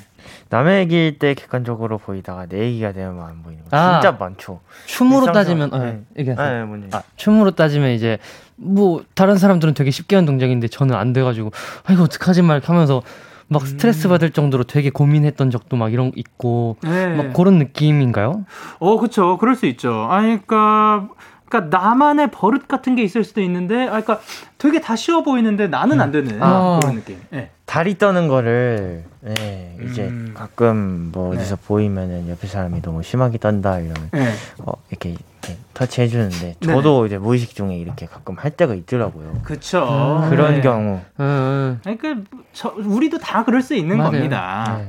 [0.49, 3.99] 남의 얘기일 때 객관적으로 보이다가 내 얘기가 되면 안 보이는 거 아.
[3.99, 4.59] 진짜 많죠.
[4.85, 6.01] 춤으로 따지면 어, 네.
[6.19, 6.87] 얘기하세요 아, 네.
[6.93, 8.17] 아, 춤으로 따지면 이제
[8.55, 11.51] 뭐 다른 사람들은 되게 쉽게 하는 동작인데 저는 안 돼가지고
[11.85, 13.01] 아 이거 어떡하지 막 이렇게 하면서
[13.49, 17.15] 막 스트레스 받을 정도로 되게 고민했던 적도 막 이런 거 있고 네.
[17.15, 18.45] 막 그런 느낌인가요?
[18.79, 19.37] 어, 그쵸.
[19.37, 20.07] 그럴 수 있죠.
[20.09, 21.07] 아니, 그니까,
[21.49, 24.19] 그니까 나만의 버릇 같은 게 있을 수도 있는데, 아, 그니까
[24.57, 26.79] 되게 다 쉬워 보이는데 나는 안 되는 아.
[26.81, 27.19] 그런 느낌.
[27.33, 27.49] 예.
[27.65, 30.31] 다리 떠는 거를 네, 이제 음.
[30.33, 31.37] 가끔 뭐 네.
[31.37, 34.33] 어디서 보이면은 옆에 사람이 너무 심하게 떤다 이러면 예.
[34.59, 39.41] 어, 이렇게, 이렇게 터치해 주는데 저도 이제 무의식 중에 이렇게 가끔 할 때가 있더라고요.
[39.43, 40.21] 그쵸.
[40.23, 40.29] 음.
[40.29, 40.61] 그런 네.
[40.61, 44.11] 경우 응, 그러니까 저, 우리도 다 그럴 수 있는 맞아요.
[44.11, 44.79] 겁니다.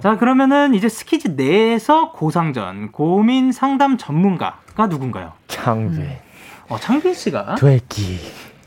[0.00, 0.02] 네.
[0.02, 5.32] 자, 그러면 이제 스키즈 내에서 고상전, 고민 상담 전문가가 누군가요?
[5.46, 6.22] 장배
[6.70, 7.56] 어, 창빈 씨가?
[7.56, 8.18] 되기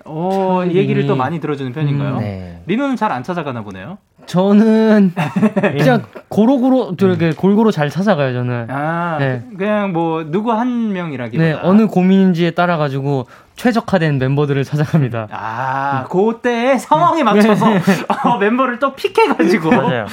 [0.06, 2.16] 어, 이 얘기를 또 많이 들어주는 편인가요?
[2.16, 2.62] 음, 네.
[2.68, 3.98] 리노는 잘 안 찾아가나 보네요.
[4.26, 5.14] 저는
[5.78, 8.68] 그냥 고루고루 되게 골고루 잘 찾아가요 저는.
[8.70, 9.44] 아, 네.
[9.58, 11.44] 그냥 뭐, 누구 한 명이라기보다.
[11.44, 15.28] 네 어느 고민인지에 따라 가지고 최적화된 멤버들을 찾아갑니다.
[15.32, 17.68] 아, 그때의 상황에 맞춰서
[18.26, 19.70] 어, 멤버를 또 픽해가지고.
[19.70, 20.06] 맞아요.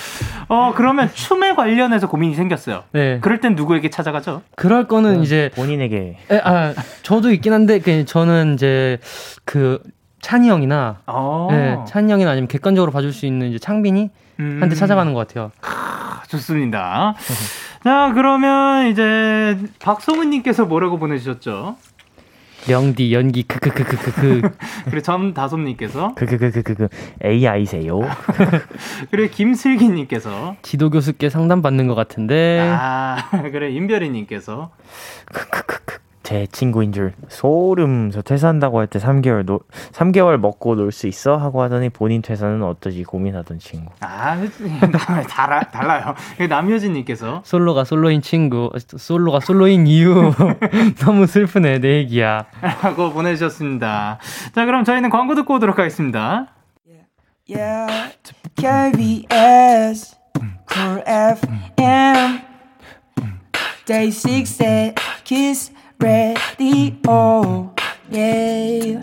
[0.48, 2.84] 어, 그러면 춤에 관련해서 고민이 생겼어요.
[2.92, 3.18] 네.
[3.20, 4.42] 그럴 땐 누구에게 찾아가죠?
[4.56, 8.98] 그럴 거는 이제 본인에게 에, 아 저도 있긴 한데 그 저는 이제
[9.44, 9.80] 그
[10.20, 11.48] 찬이 형이나 어.
[11.50, 15.50] 네, 찬이 형이나 아니면 객관적으로 봐줄 수 있는 이제 창빈이 음, 한테 찾아가는 것 같아요.
[16.28, 17.14] 좋습니다.
[17.82, 21.76] 자, 그러면 이제 박성은님께서 뭐라고 보내주셨죠?
[22.68, 24.42] 영디 연기 크크크크크크.
[24.84, 26.88] 그리고 전다솜님께서 그그그그그
[27.24, 28.00] AI세요.
[29.10, 32.60] 그리고 김슬기님께서 지도 교수께 상담 받는 것 같은데.
[32.70, 33.16] 아
[33.50, 34.70] 그래 임별이님께서
[35.32, 35.99] 크크크크.
[36.30, 38.12] 제 친구인 줄 소름.
[38.12, 39.58] 저 퇴사한다고 할 때 3개월 노
[39.90, 43.90] 3개월 먹고 놀 수 있어 하고 하더니 본인 퇴사는 어떠지 고민하던 친구.
[43.98, 44.36] 아
[45.28, 46.14] 달라 달라요.
[46.48, 50.32] 남효진 님께서 솔로가 솔로인 친구, 솔로가 솔로인 이유.
[51.02, 52.46] 너무 슬프네, 내 얘기야.
[52.80, 54.18] 라고 보내 주셨습니다.
[54.54, 56.46] 자, 그럼 저희는 광고 듣고 오도록 하겠습니다.
[57.48, 58.14] Yeah,
[58.54, 60.14] KBS,
[60.72, 62.40] Cool FM,
[63.84, 67.74] DAY6의 Kiss the Radio,
[68.10, 69.00] yeah.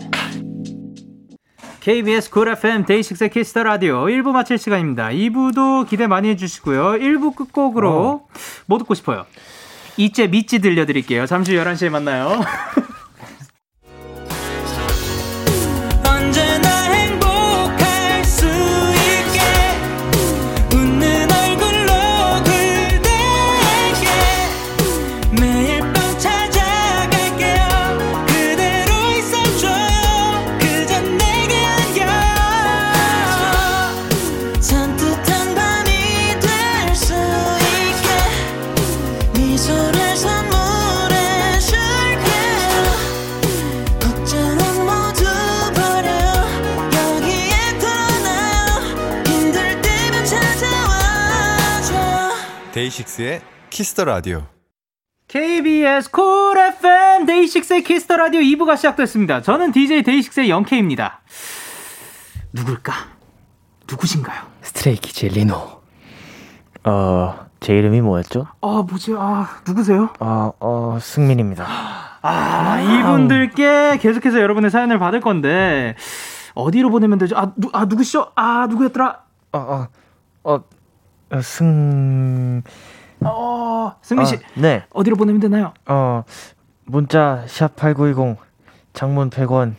[1.80, 5.08] KBS Cool FM DAY6 Kiss the Radio 1부 마칠 시간입니다.
[5.10, 6.98] 2부도 기대 많이 해주시고요.
[6.98, 8.26] 1부 끝곡으로
[8.66, 9.26] 뭐 듣고 싶어요?
[9.96, 11.26] 이제 미찌 들려드릴게요.
[11.26, 12.40] 잠시 후 11시에 만나요.
[52.78, 54.44] DAY6의 Kiss the Radio.
[55.26, 59.42] KBS 쿨 FM 데이식스의 키스터 라디오 2부가 시작됐습니다.
[59.42, 61.20] 저는 DJ DAY6의 Young K입니다.
[62.52, 62.92] 누굴까?
[63.90, 64.42] 누구신가요?
[64.62, 65.54] Stray Kids 리노.
[66.84, 68.46] 어, 제 이름이 뭐였죠?
[68.60, 69.12] 아, 뭐지?
[69.18, 70.10] 아, 누구세요?
[70.20, 71.66] 어, 어, 승민입니다.
[72.22, 75.96] 아, 이분들께 계속해서 여러분의 사연을 받을 건데
[76.54, 77.36] 어디로 보내면 되죠?
[77.36, 78.30] 아, 누, 아 누구시죠?
[78.36, 79.20] 아, 누구였더라?
[79.50, 79.88] 어, 어,
[80.44, 80.64] 어, 어,
[81.42, 82.62] 승,
[83.24, 84.36] 어, 승민 씨.
[84.36, 84.84] 아, 네.
[84.90, 85.72] 어디로 보내면 되나요?
[85.86, 86.24] 어,
[86.84, 88.38] 문자 샵 8910
[88.92, 89.74] 장문 100원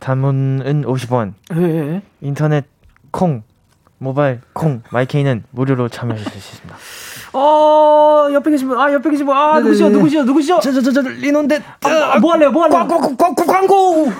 [0.00, 2.02] 단문은 50원 예.
[2.20, 2.66] 인터넷
[3.10, 3.42] 콩
[3.98, 6.76] 모바일 콩 마이케이는 무료로 참여하실 수 있습니다.
[7.32, 8.78] 어, 옆에 계신 분.
[8.78, 9.34] 아, 옆에 계신 분.
[9.36, 9.88] 아, 누구시죠?
[9.88, 10.24] 누구시죠?
[10.24, 10.60] 누구시죠?
[10.60, 11.62] 저, 저, 저, 저, 리노인데.
[11.82, 12.52] 아, 뭐 할래요?
[12.52, 12.86] 뭐 할래요?
[12.86, 14.12] 광고, 광고, 광고!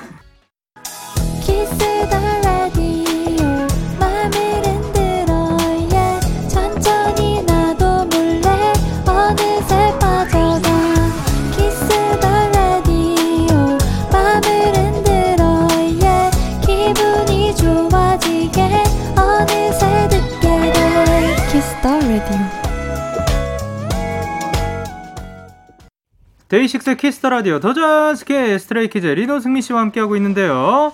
[26.59, 30.93] DAY6 Kiss the Radio 도전 스케 Stray Kids 리노 승민 씨와 함께하고 있는데요.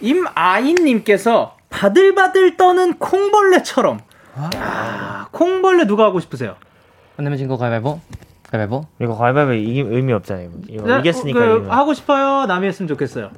[0.00, 4.00] 임아인님께서 바들바들 떠는 콩벌레처럼.
[4.56, 6.56] 야, 콩벌레 누가 하고 싶으세요?
[7.16, 8.00] 안 내면 진거 가위바위보?
[8.50, 8.86] 가위바위보?
[9.00, 10.50] 이거 가위바위보 이기 의미 없잖아요.
[10.68, 11.76] 이거 네, 이겼으니까 그, 이기는 거.
[11.76, 12.46] 하고 싶어요.
[12.46, 13.30] 남이 했으면 좋겠어요.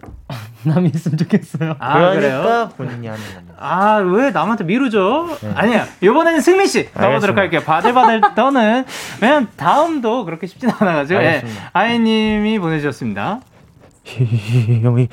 [0.64, 1.76] 남이 있으면 좋겠어요.
[1.78, 2.70] 아, 그러니까 그래요?
[2.76, 3.54] 본인이 하는 겁니다.
[3.58, 5.28] 아, 왜 남한테 미루죠?
[5.54, 5.86] 아니야.
[6.00, 7.36] 이번에는 승민 씨 가보도록.
[7.38, 7.60] 할게요.
[7.64, 8.84] 바들바들 떠는.
[9.20, 11.22] 왜냐면 다음도 그렇게 쉽진 않아 가지고.
[11.22, 11.26] 예.
[11.26, 11.70] 알겠습니다.
[11.72, 13.40] 아이 님이 보내 주셨습니다.
[14.04, 15.08] 희영이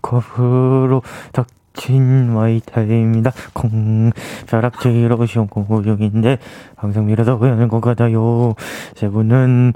[0.00, 1.46] kop으로 닥
[1.78, 3.32] 친 마이타입니다.
[3.54, 4.12] 콩
[5.26, 6.38] 쉬운 고용인데
[6.76, 8.54] 항상 밀어서 그러는 것 같아요.
[8.94, 9.72] 세 분은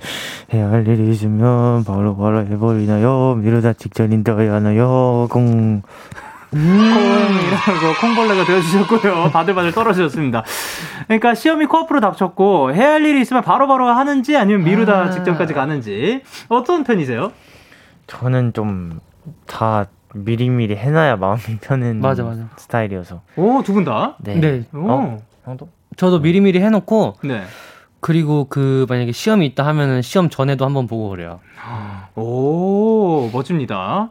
[0.52, 3.36] 해야 할 일이 있으면 바로 바로 해버리나요?
[3.36, 5.28] 미루다 직전인데 왜 하나요?
[5.30, 5.82] 콩
[6.50, 9.30] 콩이라고 콩벌레가 되어주셨고요.
[9.32, 10.44] 바들바들 떨어지셨습니다.
[11.06, 15.10] 그러니까 시험이 코앞으로 닥쳤고 해야 할 일이 있으면 바로바로 하는지 아니면 미루다 아.
[15.10, 17.32] 직전까지 가는지 어떤 편이세요?
[18.06, 22.48] 저는 좀다 미리미리 해놔야 마음이 편한 맞아, 맞아.
[22.56, 24.16] 스타일이어서 오, 두 분 다?
[24.20, 24.34] 네.
[24.40, 24.64] 네.
[24.74, 24.90] 오.
[24.90, 25.22] 어?
[25.44, 25.68] 형도?
[25.96, 27.42] 저도 미리미리 해놓고, 네.
[28.00, 31.40] 그리고 그, 만약에 시험이 있다 하면은 시험 전에도 한번 보고 그래요.
[32.16, 34.10] 오, 멋집니다.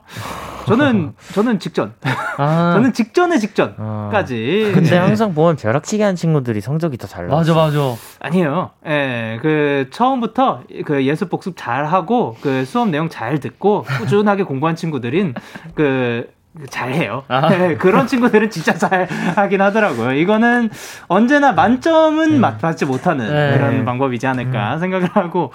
[0.65, 1.93] 저는, 저는 직전.
[2.37, 2.71] 아.
[2.75, 4.71] 저는 직전의 직전까지.
[4.73, 4.97] 근데 네.
[4.97, 7.39] 항상 보면 벼락치기 한 친구들이 성적이 더 잘 나와.
[7.39, 7.95] 맞아, 맞아.
[8.19, 8.71] 아니에요.
[8.87, 14.75] 예, 그 처음부터 그 예습 복습 잘 하고 그 수업 내용 잘 듣고 꾸준하게 공부한
[14.75, 15.33] 친구들인
[15.75, 16.27] 그
[16.69, 17.23] 잘해요.
[17.51, 20.13] 예, 그런 친구들은 진짜 잘 하긴 하더라고요.
[20.13, 20.69] 이거는
[21.07, 23.57] 언제나 만점은 맞받지 못하는 네.
[23.57, 25.51] 그런 방법이지 않을까 생각을 하고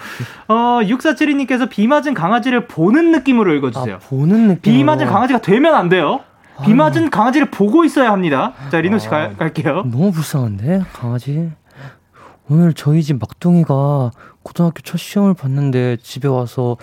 [0.47, 3.95] 어 6472님께서 비 맞은 강아지를 보는 느낌으로 읽어주세요.
[3.95, 4.61] 아, 보는 느낌.
[4.73, 6.21] 비 맞은 강아지가 되면 안 돼요.
[6.65, 8.53] 비 맞은 강아지를 보고 있어야 합니다.
[8.71, 9.83] 자 리노 씨 가- 갈게요.
[9.91, 11.51] 너무 불쌍한데 강아지
[12.49, 14.09] 오늘 저희 집 막둥이가
[14.41, 16.77] 고등학교 첫 시험을 봤는데 집에 와서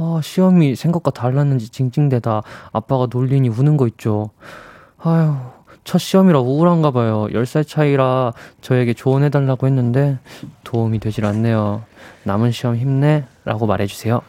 [0.00, 2.42] 아 아, 시험이 생각과 달랐는지 징징대다
[2.72, 4.30] 아빠가 놀리니 우는 거 있죠.
[4.96, 5.36] 아휴,
[5.84, 7.26] 첫 시험이라 우울한가 봐요.
[7.30, 8.32] 10살 차이라
[8.62, 10.18] 저에게 조언해달라고 했는데
[10.64, 11.82] 도움이 되질 않네요.
[12.24, 13.24] 남은 시험 힘내.
[13.44, 14.22] 라고 말해주세요.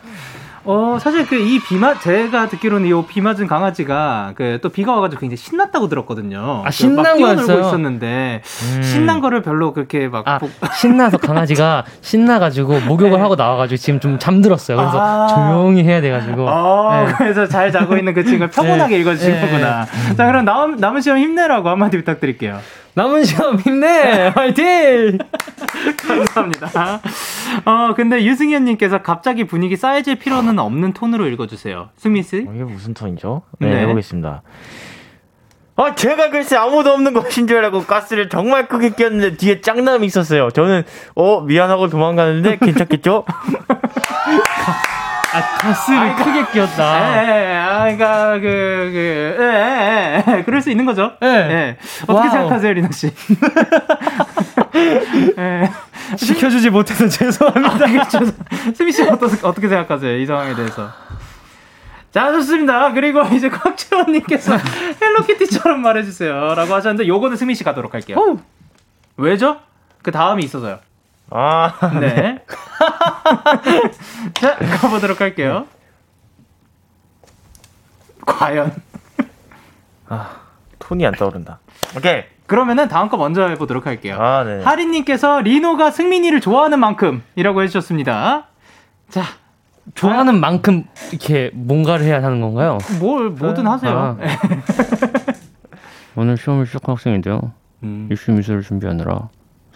[0.64, 5.38] 어, 사실 그 이 비마, 제가 듣기로는 이비 맞은 강아지가 그 또 비가 와가지고 굉장히
[5.38, 6.62] 신났다고 들었거든요.
[6.66, 7.68] 아, 신난 막 뛰어놀고 거였어요?
[7.68, 8.41] 있었는데,
[8.76, 8.84] 음.
[8.84, 10.28] 신난 거를 별로 그렇게 막.
[10.28, 13.18] 아, 복- 신나서 강아지가 신나가지고 목욕을 네.
[13.18, 14.78] 하고 나와가지고 지금 좀 잠들었어요.
[14.78, 15.28] 그래서 아.
[15.28, 16.45] 조용히 해야 돼가지고.
[16.47, 17.14] 어, 네.
[17.18, 19.01] 그래서 잘 자고 있는 그 친구를 평온하게 네.
[19.01, 19.41] 읽어주신 네.
[19.41, 19.86] 거구나.
[20.16, 22.59] 자, 그럼 남은, 남은 시험 힘내라고 한마디 부탁드릴게요.
[22.94, 24.32] 남은 시험 힘내!
[24.36, 25.18] 화이팅!
[25.98, 27.02] 감사합니다.
[27.66, 31.89] 어, 근데 유승현님께서 갑자기 분위기 쌓여질 필요는 없는 톤으로 읽어주세요.
[31.96, 32.46] 승민 씨?
[32.48, 33.44] 어, 이게 무슨 톤이죠?
[33.60, 33.82] 네, 네.
[33.82, 34.42] 해보겠습니다.
[35.78, 40.52] 아, 제가 글쎄 아무도 없는 것인 줄 알고 가스를 정말 크게 꼈는데 뒤에 짱남이 있었어요.
[40.52, 40.84] 저는,
[41.16, 43.26] 어, 미안하고 도망가는데 괜찮겠죠?
[45.34, 47.24] 아, 가스를 크게 끼웠다.
[47.24, 51.14] 예, 예, 아, 그러니까 그, 그, 예, 예, 예, 그럴 수 있는 거죠.
[51.24, 51.28] 예.
[51.28, 51.78] 예.
[52.04, 52.30] 어떻게 와우.
[52.32, 53.08] 생각하세요, 리노 씨?
[55.38, 55.72] 예.
[56.18, 57.88] 지켜주지 못해서 죄송합니다.
[58.76, 60.90] 승민 씨 어떠, 어떻게 생각하세요, 이 상황에 대해서?
[62.12, 62.92] 자, 좋습니다.
[62.92, 64.58] 그리고 이제 곽지원님께서
[65.02, 66.56] Hello Kitty처럼 말해주세요.
[66.56, 68.18] 라고 하셨는데, 요거는 승민 씨 가도록 할게요.
[69.16, 69.62] 왜죠?
[70.02, 70.80] 그 다음이 있어서요.
[71.32, 72.44] 아, 네.
[74.36, 75.66] 자, 가보도록 할게요.
[78.26, 78.74] 과연.
[80.80, 81.60] 톤이 안 떠오른다.
[81.98, 82.24] 오케이.
[82.48, 84.18] 그러면은 다음 거 먼저 해보도록 할게요.
[84.20, 84.62] 아, 네.
[84.62, 88.48] 하리님께서 리노가 승민이를 좋아하는 만큼이라고 해주셨습니다.
[89.10, 89.24] 자,
[89.96, 92.78] 좋아하는 만큼 이렇게 뭔가를 해야 하는 건가요?
[93.00, 94.18] 뭘 뭐든 하세요.
[94.20, 94.26] 아.
[96.18, 97.54] 오늘 시험을 시작한 학생인데요.
[97.84, 98.10] 음.
[98.12, 99.30] 입시 미술을 준비하느라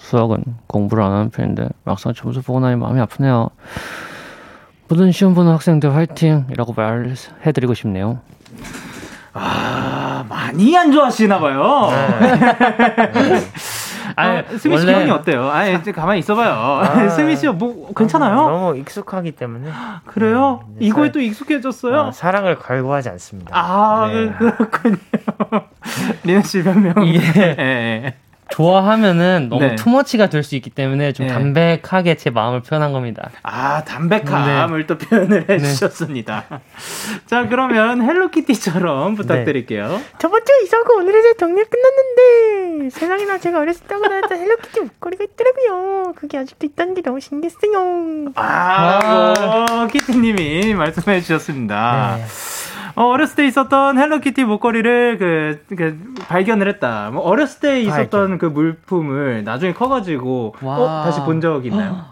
[0.09, 3.49] 수학은 공부를 안 하는 편인데 막상 점수 보고 나니 마음이 아프네요.
[4.87, 8.19] 모든 시험 보는 학생들 화이팅이라고 말해드리고 싶네요.
[9.33, 11.89] 아, 많이 안 좋아하시나 봐요.
[14.15, 15.49] 아, 스미 씨 원래- 기분이 어때요?
[15.49, 17.09] 아, 이제 가만히 있어봐요.
[17.09, 18.35] 스미 씨, 뭐 괜찮아요?
[18.35, 19.71] 너무 익숙하기 때문에.
[20.05, 20.61] 그래요?
[20.67, 21.99] 음, 이거에 사- 또 익숙해졌어요?
[22.01, 23.51] 아, 사랑을 갈구하지 않습니다.
[23.57, 24.31] 아, 네.
[24.37, 24.97] 그- 그렇군요.
[26.23, 26.93] 리나 씨 변명.
[27.05, 27.19] 이게
[27.57, 28.13] 예, 예.
[28.49, 29.75] 좋아하면 너무 네.
[29.75, 31.33] 투머치가 될 수 있기 때문에 좀 네.
[31.33, 33.31] 담백하게 제 마음을 표현한 겁니다.
[33.41, 35.55] 아, 담백함을 또 표현을 네.
[35.55, 36.45] 해주셨습니다.
[37.25, 39.99] 자, 그러면 Hello Kitty처럼 부탁드릴게요.
[40.19, 44.79] 저번 주에 이사하고 오늘 이제 정리 끝났는데 세상에나 제가 어렸을 때 하고 다녔던 Hello Kitty
[44.81, 46.13] 목걸이가 있더라고요.
[46.15, 48.31] 그게 아직도 있다는 게 너무 신기했어요.
[48.35, 52.19] 아, 라고 키티님이 말씀해 주셨습니다.
[52.95, 53.01] 네.
[53.01, 57.09] 어, 어렸을 때 있었던 Hello Kitty 목걸이를 그, 그 발견을 했다.
[57.11, 61.03] 뭐 어렸을 때 있었던 그 물품을 나중에 커가지고 어, 와.
[61.03, 62.05] 다시 본 적 있나요?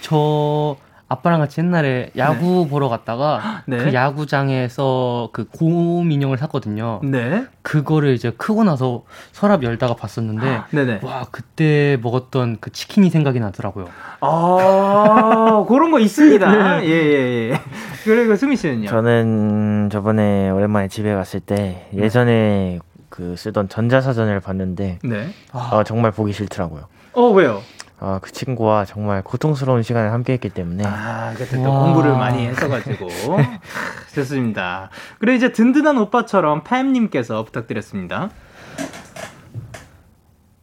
[0.00, 0.76] 저
[1.10, 3.78] 아빠랑 같이 옛날에 야구 보러 갔다가 네.
[3.78, 7.00] 그 야구장에서 그 곰 인형을 샀거든요.
[7.02, 7.46] 네.
[7.62, 11.00] 그거를 이제 크고 나서 서랍 열다가 봤었는데 네네.
[11.02, 13.88] 와 그때 먹었던 그 치킨이 생각이 나더라고요.
[14.20, 16.84] 아, 그런 거 있습니다.
[16.84, 17.60] 예, 예, 예.
[18.04, 18.88] 그리고 수미 씨는요?
[18.88, 22.78] 저는 저번에 오랜만에 집에 갔을 때 예전에
[23.08, 25.28] 그 쓰던 전자사전을 봤는데 네.
[25.52, 26.82] 어, 정말 보기 싫더라고요.
[27.14, 27.62] 어, 왜요?
[28.00, 31.84] 아, 그 친구와 정말 고통스러운 시간을 함께했기 때문에 아, 그때 또 와.
[31.84, 33.08] 공부를 많이 했어가지고.
[34.14, 34.90] 좋습니다.
[35.18, 38.30] 그리고 이제 든든한 오빠처럼 팸님께서 부탁드렸습니다.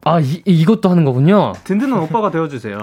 [0.05, 1.53] 아 이, 이것도 하는 거군요.
[1.63, 2.79] 든든한 오빠가 되어주세요.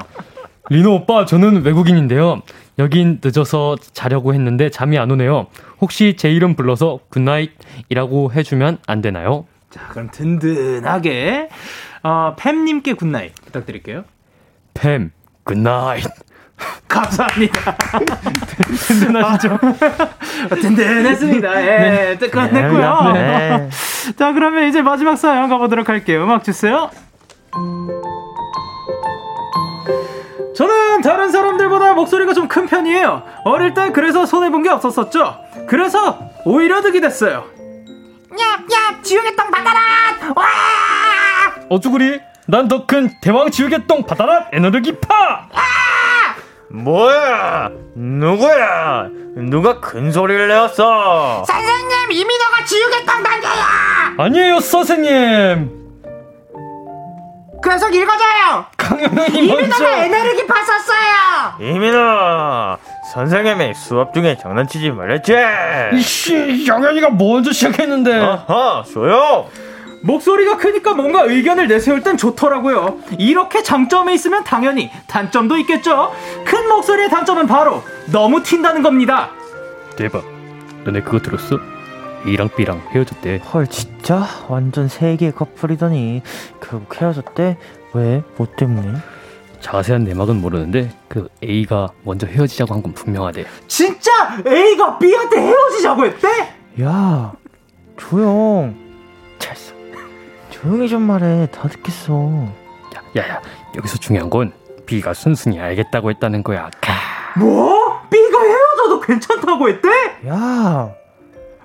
[0.71, 2.43] 리노 오빠 저는 외국인인데요.
[2.79, 5.47] 여긴 늦어서 자려고 했는데 잠이 안 오네요.
[5.81, 9.47] 혹시 제 이름 불러서 good night이라고 해주면 안 되나요?
[9.71, 11.49] 자, 그럼 든든하게,
[12.03, 14.05] 어, 팸님께 good night 부탁드릴게요.
[14.75, 15.11] 팸
[15.45, 16.05] good night.
[16.89, 17.77] 감사합니다.
[18.87, 19.59] 든든하시죠?
[20.61, 21.63] 든든했습니다.
[21.63, 22.29] 예, 네.
[22.29, 23.13] 끝냈고요.
[23.15, 23.69] 네.
[24.17, 26.23] 자, 그러면 이제 마지막 사연 가보도록 할게요.
[26.23, 26.91] 음악 주세요.
[30.55, 33.23] 저는 다른 사람들보다 목소리가 좀 큰 편이에요.
[33.45, 35.39] 어릴 때 그래서 손해본 게 없었었죠.
[35.67, 37.45] 그래서 오히려 득이 됐어요.
[41.71, 42.21] 어쭈구리?
[42.47, 45.49] 난 더 큰 대왕 지우개똥 바다라 에너르기파!
[46.71, 47.71] 뭐야?
[47.95, 49.09] 누구야?
[49.37, 51.45] 누가 큰 소리를 내었어?
[54.19, 55.83] 아니에요 선생님!
[57.65, 58.67] 계속 읽어줘요.
[58.77, 59.87] 강현이 먼저!
[59.89, 61.55] 에너지 봤었어요.
[61.61, 62.77] 이민아,
[63.15, 65.33] 선생님이 수업 중에 장난치지 말랬지?
[65.95, 69.47] 이씨 영현이가 먼저 시작했는데 아하, 소용!
[70.03, 72.99] 목소리가 크니까 뭔가 의견을 내세울 땐 좋더라고요.
[73.19, 76.13] 이렇게 장점이 있으면 당연히 단점도 있겠죠.
[76.45, 77.83] 큰 목소리의 단점은 바로
[78.13, 79.31] 너무 튄다는 겁니다.
[79.97, 80.25] 대박.
[80.85, 81.59] 너네 그거 들었어?
[82.27, 83.39] A랑 B랑 헤어졌대.
[83.53, 86.23] 헐 진짜 완전 세계 커플이더니
[86.61, 87.57] 결국 헤어졌대?
[87.95, 88.23] 왜?
[88.37, 88.99] 뭐 때문에?
[89.61, 93.45] 자세한 내막은 모르는데 그 A가 먼저 헤어지자고 한 건 분명하대.
[93.69, 94.11] 진짜
[94.45, 96.29] A가 B한테 헤어지자고 했대?
[96.83, 97.33] 야
[97.97, 98.75] 조용
[100.63, 102.47] 조용히 좀 말해 다 듣겠어
[103.17, 103.41] 야야
[103.77, 104.53] 여기서 중요한 건
[104.87, 106.69] B가 순순히 알겠다고 했다는 거야.
[106.81, 106.93] 가.
[107.39, 108.01] 뭐?
[108.11, 109.89] B가 헤어져도 괜찮다고 했대?
[110.27, 110.91] 야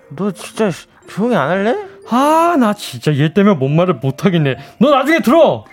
[0.10, 1.76] 너 진짜 씨, 조용히 안 할래?
[2.10, 4.56] 아 나 진짜 얘 때문에 뭔 말을 못 하겠네.
[4.80, 5.66] 너 나중에 들어.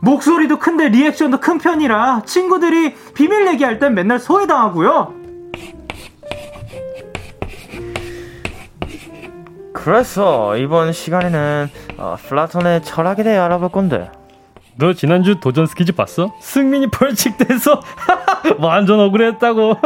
[0.00, 5.14] 목소리도 큰데 리액션도 큰 편이라 친구들이 비밀 얘기할 땐 맨날 소외당하고요.
[9.72, 11.68] 그래서 이번 시간에는
[12.02, 14.10] 어, 플라톤의 철학에 대해 알아볼 건데
[14.76, 16.32] 너 지난주 도전 스키즈 봤어?
[16.40, 17.80] 승민이 벌칙 돼서
[18.58, 19.76] 완전 억울했다고.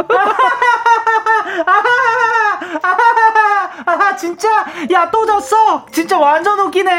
[3.85, 6.91] 아 진짜 야 또 졌어 진짜 완전 웃기네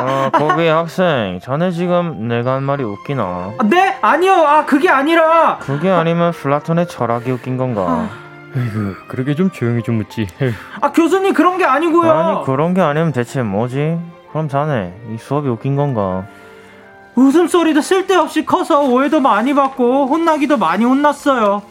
[0.00, 5.90] 어, 거기 학생 자네 지금 내가 한 말이 웃기나 네 아니요 아 그게 아니라 그게
[5.90, 8.08] 아니면 플라톤의 철학이 웃긴 건가
[8.56, 10.26] 에이구 그러게 좀 조용히 좀 묻지.
[10.40, 10.52] 에휴.
[10.80, 13.98] 아 교수님 그런 게 아니고요 아니 그런 게 아니면 대체 뭐지?
[14.30, 16.26] 그럼 자네 이 수업이 웃긴 건가?
[17.14, 21.62] 웃음소리도 쓸데없이 커서 오해도 많이 받고 혼나기도 많이 혼났어요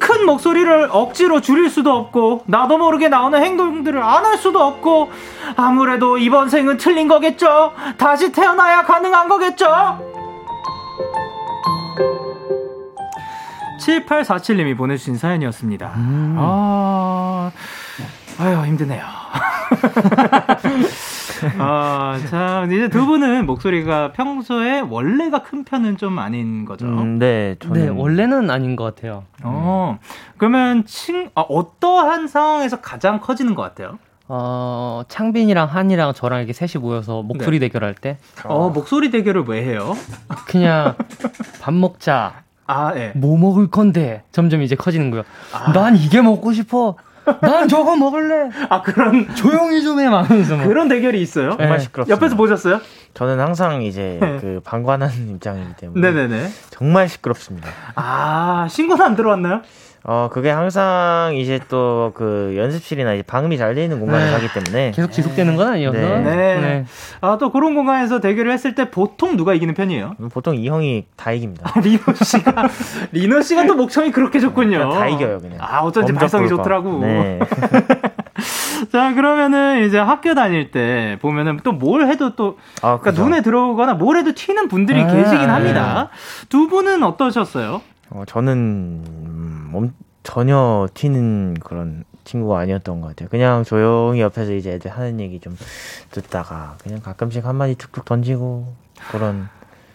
[0.00, 5.10] 큰 목소리를 억지로 줄일 수도 없고 나도 모르게 나오는 행동들을 안 할 수도 없고
[5.56, 10.17] 아무래도 이번 생은 틀린 거겠죠 다시 태어나야 가능한 거겠죠
[13.78, 17.50] 7847님이 보내주신 사연이었습니다 아,
[18.38, 19.02] 아유 힘드네요
[21.58, 26.86] 아, 자, 이제 두 분은 목소리가 평소에 원래가 큰 편은 좀 아닌 거죠.
[26.86, 29.24] 음, 네 저는 네 원래는 아닌 것 같아요.
[29.44, 29.98] 어,
[30.36, 33.98] 그러면 친, 아, 어떠한 상황에서 가장 커지는 것 같아요?
[34.30, 39.96] 어 창빈이랑 한이랑 저랑 이렇게 셋이 모여서 목소리 대결할 때 어, 목소리 대결을 왜 해요?
[40.46, 40.96] 그냥
[41.62, 42.42] 밥 먹자.
[42.68, 43.12] 아, 예.
[43.16, 45.24] 뭐 먹을 건데 점점 이제 커지는 거예요.
[45.74, 46.96] 난 이게 먹고 싶어.
[47.42, 48.50] 난 저거 먹을래.
[48.70, 50.08] 아, 그런, 조용히 좀 해.
[50.08, 50.64] 막면서 막.
[50.66, 51.50] 그런 대결이 있어요?
[51.50, 51.84] 정말 네.
[51.84, 52.80] 시끄럽습니다 옆에서 보셨어요?
[53.14, 54.38] 저는 항상 이제 네.
[54.40, 56.48] 그 방관하는 입장이기 때문에 네네네.
[56.70, 59.62] 정말 시끄럽습니다 아, 신고는 안 들어왔나요?
[60.10, 64.30] 어 그게 항상 이제 또 그 연습실이나 이제 방음이 잘 돼 있는 공간에 네.
[64.30, 65.98] 가기 때문에 계속 지속되는 건 아니어서.
[65.98, 66.20] 네.
[66.24, 66.84] 네.
[67.20, 70.14] 아, 또 그런 공간에서 대결을 했을 때 보통 누가 이기는 편이에요?
[70.32, 72.68] 보통 이 형이 다 이깁니다 아, 리노 씨가,
[73.12, 74.90] 리노 씨가 또 목청이 그렇게 좋군요.
[74.90, 76.48] 다 이겨요 그냥 아, 어쩐지 발성이.
[76.48, 77.00] 좋더라고.
[77.00, 77.38] 네.
[78.92, 83.22] 자, 그러면은 이제 학교 다닐 때 보면은 또 뭘 해도 또 아, 그러니까.
[83.22, 85.46] 눈에 들어오거나 뭘 해도 튀는 분들이 아, 계시긴 네.
[85.46, 86.08] 합니다.
[86.48, 87.82] 두 분은 어떠셨어요?
[88.10, 88.52] 어, 저는
[89.06, 93.28] 음, 엄- 전혀 튀는 그런 친구가 아니었던 것 같아요.
[93.28, 95.56] 그냥 조용히 옆에서 이제 애들 하는 얘기 좀
[96.10, 98.74] 듣다가 그냥 가끔씩 한마디 툭툭 던지고
[99.10, 99.48] 그런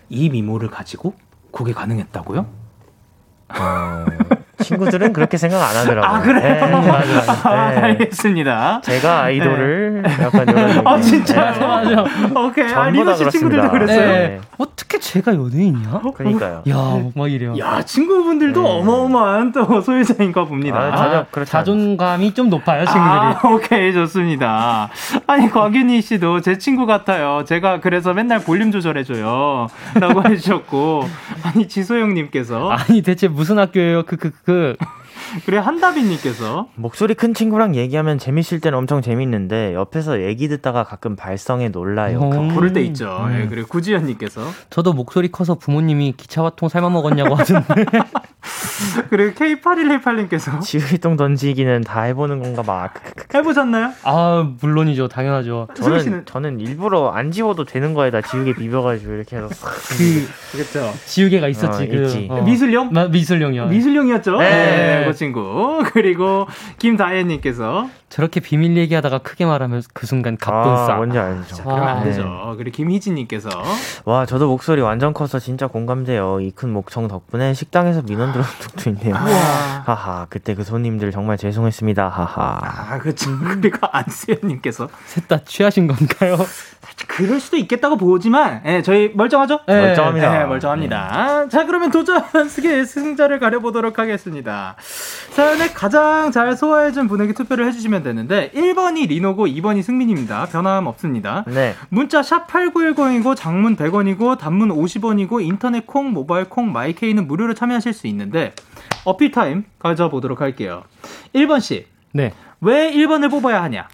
[0.09, 1.13] 이 미모를 가지고
[1.51, 2.45] 그게 가능했다고요?
[3.49, 4.05] 어,
[4.63, 6.03] 친구들은 그렇게 생각 안 하더라고요.
[6.17, 6.41] 아, 그래요?
[6.65, 6.91] 네.
[7.43, 7.77] 아, 네.
[7.81, 8.81] 알겠습니다.
[8.83, 10.87] 제가 아이돌을 약간 이런.
[10.87, 11.51] 아, 진짜요?
[11.53, 11.95] 네.
[11.95, 12.05] 맞아.
[12.39, 12.65] 오케이.
[12.65, 13.29] 아, 전부 리노 다 씨.
[13.29, 13.99] 친구들도 그랬어요?
[13.99, 14.39] 네.
[14.57, 16.01] 어떻게 제가 연예인이야?
[16.15, 16.63] 그러니까요.
[16.69, 16.75] 야,
[17.15, 17.55] 막 이래요.
[17.59, 18.69] 야, 친구분들도 네.
[18.79, 20.79] 어마어마한 또 소유자인가 봅니다.
[20.79, 23.09] 아, 전혀 그렇지 자존감이 좀 높아요, 친구들이.
[23.09, 24.89] 아, 오케이, 좋습니다.
[25.27, 27.43] 아니, 곽윤희 씨도 제 친구 같아요.
[27.45, 29.67] 제가 그래서 맨날 볼륨 조절해줘요.
[29.95, 31.07] 라고 해주셨고.
[31.43, 32.69] 아니, 지소영님께서.
[32.71, 34.03] 아니 대체 무슨 학교예요?
[34.03, 34.52] 그 그 그.
[35.45, 36.67] 그래, 한다빈님께서.
[36.75, 42.21] 목소리 큰 친구랑 얘기하면 재밌을 때는 엄청 재밌는데 옆에서 얘기 듣다가 가끔 발성에 놀라요.
[42.21, 42.49] 음.
[42.49, 43.27] 부를 때 있죠.
[43.31, 44.41] 예, 그리고 구지연님께서.
[44.69, 47.85] 저도 목소리 커서 부모님이 기차와통 삶아 먹었냐고 하던데.
[49.09, 50.59] 그리고 K8118님께서.
[50.61, 52.93] 지휘통 던지기는 다 해보는 건가 막.
[53.33, 53.91] 해보셨나요?
[54.03, 55.67] 아 물론이죠, 당연하죠.
[55.75, 56.25] 수빈 씨는?
[56.25, 59.69] 저는 저는 일부러 안 지워도 되는 거에다 지우개 비벼가지고 이렇게 해서 싹.
[59.97, 60.93] 그 그렇죠.
[61.05, 61.83] 지우개가 있었지.
[61.83, 62.29] 어, 그 있지.
[62.45, 62.89] 미술용?
[62.91, 63.67] 마, 미술용이요.
[63.67, 64.37] 미술용이었죠?
[64.37, 64.49] 네.
[64.49, 65.83] 네, 그 친구.
[65.93, 66.47] 그리고
[66.79, 67.89] 김다혜님께서.
[68.09, 70.95] 저렇게 비밀 얘기하다가 크게 말하면 그 순간 가쁜 아, 싸.
[70.97, 71.63] 뭔지 알죠.
[71.63, 72.53] 그러면 안 아, 되죠.
[72.57, 73.49] 그리고 김희진님께서.
[74.05, 76.39] 와 저도 목소리 완전 커서 진짜 공감돼요.
[76.41, 79.15] 이 큰 목청 덕분에 식당에서 민원 들어온 적도 있네요.
[79.15, 82.07] 하하 그때 그 손님들 정말 죄송했습니다.
[82.09, 82.59] 하하.
[82.63, 83.29] 아, 그렇죠.
[83.61, 84.89] 그리고 안수현님께서.
[85.05, 86.37] 셋 다 취하신 건가요?
[87.07, 89.59] 그럴 수도 있겠다고 보지만 예, 저희 멀쩡하죠?
[89.67, 90.41] 예, 멀쩡합니다.
[90.41, 91.47] 예, 멀쩡합니다.
[91.49, 94.75] 자, 그러면 도전 스케 승자를 가려보도록 하겠습니다.
[95.31, 100.47] 사연에 가장 잘 소화해준 분에게 투표를 해주시면 되는데 1번이 리노고 2번이 승민입니다.
[100.47, 101.43] 변함 없습니다.
[101.47, 101.75] 네.
[101.89, 107.93] 문자 샵 8910이고 장문 100원이고 단문 50원이고 인터넷 콩, 모바일 콩, My K는 무료로 참여하실
[107.93, 108.53] 수 있는데
[109.05, 110.83] 어필 타임 가져보도록 할게요.
[111.35, 111.85] 1번 씨.
[112.11, 112.33] 네.
[112.61, 113.87] 왜 1번을 뽑아야 하냐?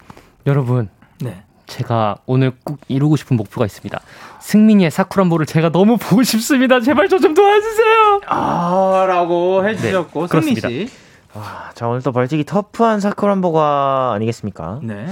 [0.46, 0.88] 여러분,
[1.20, 1.42] 네.
[1.70, 4.00] 제가 오늘 꼭 이루고 싶은 목표가 있습니다.
[4.40, 6.80] 승민이의 사쿠란보를 제가 너무 보고 싶습니다.
[6.80, 8.20] 제발 저 좀 도와주세요.
[8.26, 10.68] 아, 라고 해주셨고, 네, 승민 그렇습니다.
[10.68, 10.88] 씨.
[11.34, 14.80] 아, 자, 오늘 또 벌칙이 터프한 사쿠란보가 아니겠습니까?
[14.82, 15.06] 네.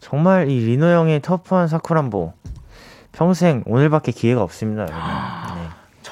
[0.00, 2.34] 정말 이 리노 형의 터프한 사쿠란보.
[3.12, 4.98] 평생 오늘밖에 기회가 없습니다, 여러분.
[5.00, 5.65] 네,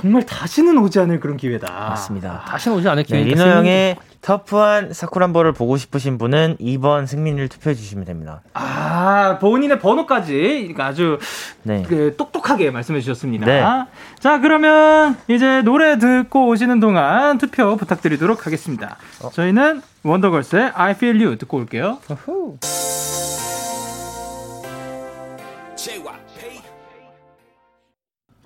[0.05, 1.73] 정말 다시는 오지 않을 그런 기회다.
[1.73, 2.45] 맞습니다.
[2.47, 3.43] 다시는 오지 않을 네, 기회니까.
[3.43, 8.43] 리노 형의 터프한 사쿠란보를 보고 싶으신 분은 2번 승민이를 투표해 주시면 됩니다.
[8.53, 11.19] 아, 본인의 번호까지 아주
[11.63, 11.85] 네.
[11.89, 13.47] 그 똑똑하게 말씀해 주셨습니다.
[13.47, 13.65] 네.
[14.21, 18.97] 자, 그러면 이제 노래 듣고 오시는 동안 투표 부탁드리도록 하겠습니다.
[19.33, 21.97] 저희는 원더걸스의 I Feel You 듣고 올게요.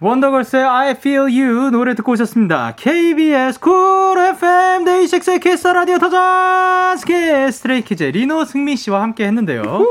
[0.01, 2.75] 원더걸스의 I Feel You 노래 듣고 오셨습니다.
[2.77, 9.27] KBS Cool FM DAY6의 Kiss the Radio 도전 스케 Stray Kids 리노 승민 씨와 함께
[9.27, 9.85] 했는데요.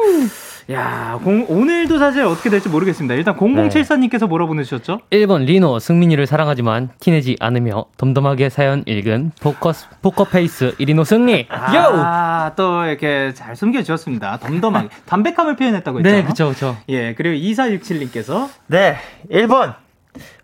[0.71, 3.15] 야, 공, 오늘도 사실 어떻게 될지 모르겠습니다.
[3.15, 4.99] 일단 0074님께서 뭐라 보내주셨죠?
[5.11, 11.41] 1번 리노 승민이를 사랑하지만 티내지 않으며 덤덤하게 사연 읽은 포커스, 포커페이스 이리노 승리.
[11.41, 11.47] 요!
[11.51, 14.37] 아, 또 이렇게 잘 숨겨주셨습니다.
[14.37, 14.87] 덤덤하게.
[15.05, 16.09] 담백함을 표현했다고 했죠?
[16.09, 16.77] 네, 그쵸, 그쵸.
[16.87, 18.97] 예, 그리고 2467님께서 네,
[19.29, 19.86] 1번.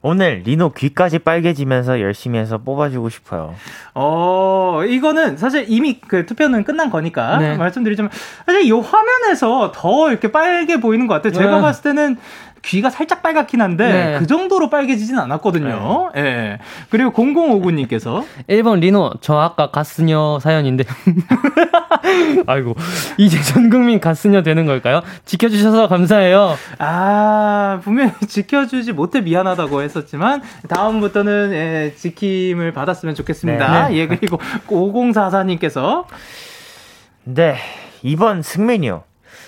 [0.01, 3.55] 오늘 리노 귀까지 빨개지면서 열심히 해서 뽑아주고 싶어요.
[3.93, 7.57] 어, 이거는 사실 이미 그 투표는 끝난 거니까 네.
[7.57, 8.11] 말씀드리자면
[8.45, 11.33] 사실 이 화면에서 더 이렇게 빨개 보이는 것 같아요.
[11.33, 11.61] 제가 네.
[11.61, 12.17] 봤을 때는
[12.63, 14.19] 귀가 살짝 빨갛긴 한데 네.
[14.19, 16.11] 그 정도로 빨개지진 않았거든요.
[16.15, 16.59] 예.
[16.89, 20.85] 그리고 0059님께서 1번 리노, 저 아까 가스녀 사연인데.
[22.47, 22.75] 아이고,
[23.17, 25.01] 이제 전 국민 가스녀 되는 걸까요?
[25.25, 26.55] 지켜주셔서 감사해요.
[26.79, 33.89] 아, 분명히 지켜주지 못해 미안하다고 했었지만, 다음부터는, 예, 지킴을 받았으면 좋겠습니다.
[33.89, 33.95] 네.
[33.97, 36.05] 예, 그리고 5044님께서,
[37.25, 37.57] 네,
[38.03, 39.03] 2번 승민이요.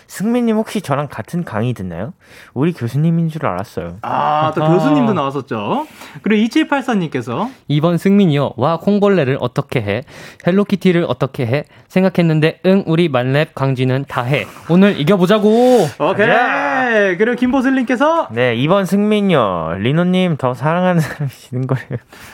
[0.08, 2.14] 승민님 혹시 저랑 같은 강의 듣나요?
[2.54, 3.98] 우리 교수님인 줄 알았어요.
[4.02, 4.74] 아, 또 아.
[4.74, 5.88] 교수님도 나왔었죠.
[6.22, 8.54] 그리고 2784님께서, 2번 승민이요.
[8.58, 10.04] 와, 콩벌레를 어떻게 해?
[10.46, 11.64] 헬로키티를 어떻게 해?
[11.88, 14.46] 생각했는데, 응, 우리 만렙 강쥐는 다 해.
[14.70, 15.88] 오늘 이겨보자고!
[16.00, 16.28] 오케이.
[16.28, 17.18] 가 자.
[17.18, 19.76] 그리고 김보슬님께서, 네, 2번 승민이요.
[19.80, 21.88] 리노님 더 사랑하는 사람이 지는 거예요.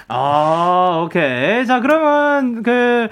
[0.07, 1.65] 아, 오케이.
[1.65, 3.07] 자, 그러면, 그,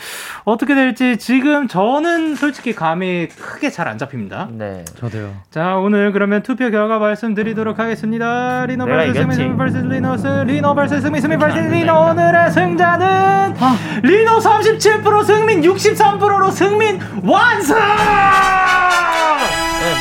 [0.45, 4.49] 어떻게 될지 지금 저는 솔직히 감이 크게 잘 안 잡힙니다.
[4.51, 4.85] 네.
[4.99, 5.33] 저도요.
[5.49, 8.65] 자, 오늘 그러면 투표 결과 말씀드리도록 하겠습니다.
[8.67, 9.35] 리노 내가 vs 이겼지.
[9.35, 13.07] 승민 vs 리노 스 리노 vs 승민 승민 vs 리노 오늘의 승자는
[13.59, 13.77] 아.
[14.03, 17.77] 리노 37% 승민 63%로 승민 완승!
[17.79, 17.83] 네,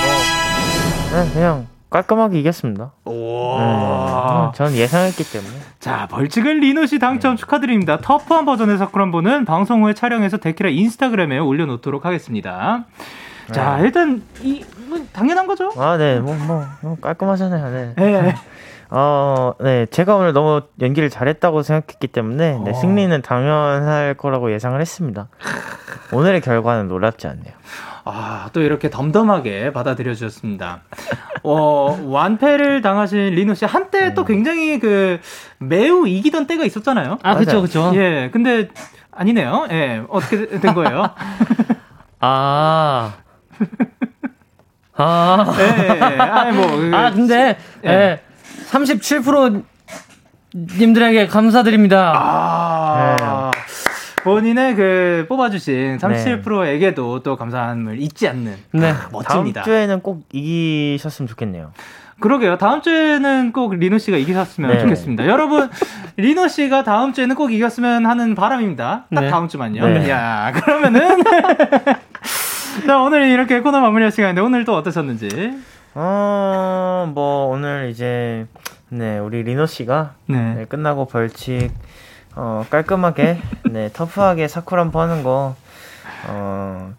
[0.02, 0.37] 뭐.
[1.10, 2.92] 네, 그냥 깔끔하게 이겼습니다.
[3.06, 4.52] 네, 오.
[4.54, 5.54] 전 예상했기 때문에.
[5.80, 7.98] 자, 벌칙은 리노 씨 당첨 축하드립니다.
[8.02, 12.84] 터프한 버전의 사쿠란보는 방송 후에 촬영해서 데키라 인스타그램에 올려놓도록 하겠습니다.
[13.52, 15.72] 자, 일단 이 뭐, 당연한 거죠?
[15.78, 17.94] 아, 네, 뭐, 뭐, 뭐 깔끔하잖아요.
[17.94, 17.94] 네.
[17.98, 18.34] 예.
[18.90, 22.74] 어, 네, 제가 오늘 너무 연기를 잘했다고 생각했기 때문에 네, 어.
[22.74, 25.28] 승리는 당연할 거라고 예상을 했습니다.
[26.12, 27.54] 오늘의 결과는 놀랍지 않네요.
[28.10, 30.82] 아, 또 이렇게 덤덤하게 받아들여 주셨습니다.
[31.42, 35.20] 어, 완패를 당하신 리노 씨 한때 또 굉장히 그
[35.58, 37.18] 매우 이기던 때가 있었잖아요.
[37.22, 37.62] 아, 맞아요.
[37.62, 37.92] 그쵸.
[37.94, 38.68] 예, 근데
[39.10, 39.66] 아니네요.
[39.70, 41.10] 예, 어떻게 된 거예요?
[42.20, 43.14] 아.
[44.94, 45.54] 아.
[45.58, 46.18] 예, 예, 예.
[46.18, 47.90] 아니 뭐 그, 아, 근데, 예.
[47.90, 48.20] 예.
[48.70, 49.64] 37%
[50.54, 52.12] 님들에게 감사드립니다.
[52.16, 53.47] 아.
[54.28, 56.42] 본인의 그 뽑아주신 네.
[56.42, 58.92] 37%에게도 또 감사함을 잊지 않는 네.
[59.12, 59.62] 멋집니다.
[59.62, 61.72] 다음 주에는 꼭 이기셨으면 좋겠네요.
[62.20, 62.58] 그러게요.
[62.58, 64.78] 다음 주에는 꼭 리노 씨가 이기셨으면 네.
[64.80, 65.26] 좋겠습니다.
[65.26, 65.70] 여러분,
[66.16, 69.06] 리노 씨가 다음 주에는 꼭 이겼으면 하는 바람입니다.
[69.14, 69.30] 딱 네.
[69.30, 69.86] 다음 주만요.
[69.86, 70.10] 네.
[70.10, 71.22] 야, 그러면은
[72.86, 75.52] 자 오늘 이렇게 코너 마무리할 시간인데 오늘 또 어떠셨는지?
[75.94, 78.46] 어, 뭐, 오늘 이제,
[78.88, 80.54] 네, 우리 리노 씨가 네.
[80.54, 81.70] 네, 끝나고 벌칙,
[82.34, 83.38] 어, 깔끔하게,
[83.70, 85.56] 네, 터프하게 사쿠란포 하는 거,
[86.28, 86.92] 어,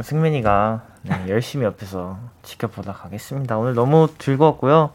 [0.00, 3.56] 승민이가, 네, 열심히 옆에서 지켜보다 가겠습니다.
[3.58, 4.90] 오늘 너무 즐거웠고요.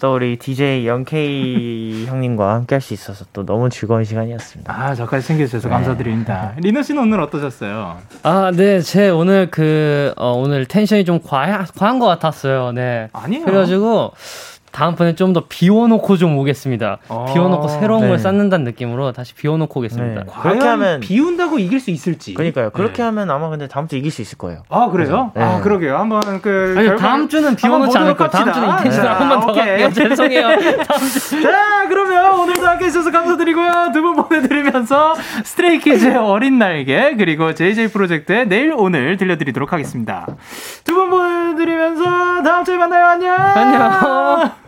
[0.00, 4.72] 또 우리 DJ 영케이 형님과 함께 할 수 있어서 또 너무 즐거운 시간이었습니다.
[4.72, 5.74] 아, 저까지 챙겨주셔서 네.
[5.74, 6.52] 감사드립니다.
[6.58, 7.98] 리노 씨는 오늘 어떠셨어요?
[8.22, 12.70] 아, 네, 제 오늘 그, 어, 오늘 텐션이 좀 과한, 과한 것 같았어요.
[12.72, 13.08] 네.
[13.12, 13.44] 아니에요.
[13.44, 14.12] 그래가지고,
[14.78, 16.98] 다음번에 좀 더 비워놓고 좀 오겠습니다.
[17.08, 18.08] 어, 비워놓고 새로운 네.
[18.08, 20.20] 걸 쌓는다는 느낌으로 다시 비워놓고 오겠습니다.
[20.22, 20.26] 네.
[20.26, 22.32] 과연 그렇게 하면- 비운다고 이길 수 있을지.
[22.34, 22.70] 그러니까요.
[22.70, 23.02] 그렇게 네.
[23.02, 24.62] 하면 아마 근데 다음 주 이길 수 있을 거예요.
[24.70, 25.32] 아 그래요?
[25.34, 25.42] 네.
[25.42, 25.96] 아 그러게요.
[25.98, 28.30] 한번 그 아니, 결과를 다음 주는 한번 비워놓지 않을 거예요.
[28.30, 28.78] 다음 주는 합시다.
[28.84, 29.14] 인텐시를 네.
[29.14, 29.64] 한번더 오케이.
[29.66, 29.92] 갈게요.
[29.92, 30.46] 죄송해요.
[30.86, 31.42] 다음 주.
[31.42, 33.90] 자, 그러면 오늘도 함께 해주셔서 감사드리고요.
[33.92, 35.14] 두 분 보내드리면서
[35.44, 40.26] 스트레이키즈의 어린 날개, 그리고 JJ 프로젝트의 내일 오늘 들려드리도록 하겠습니다.
[40.84, 43.06] 두 분 보내드리면서 다음 주에 만나요.
[43.06, 43.34] 안녕!
[43.34, 44.67] 안녕.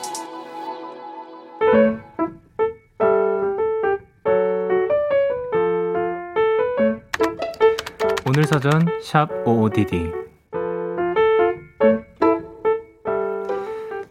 [8.33, 10.09] 오늘 사전 샵 OODD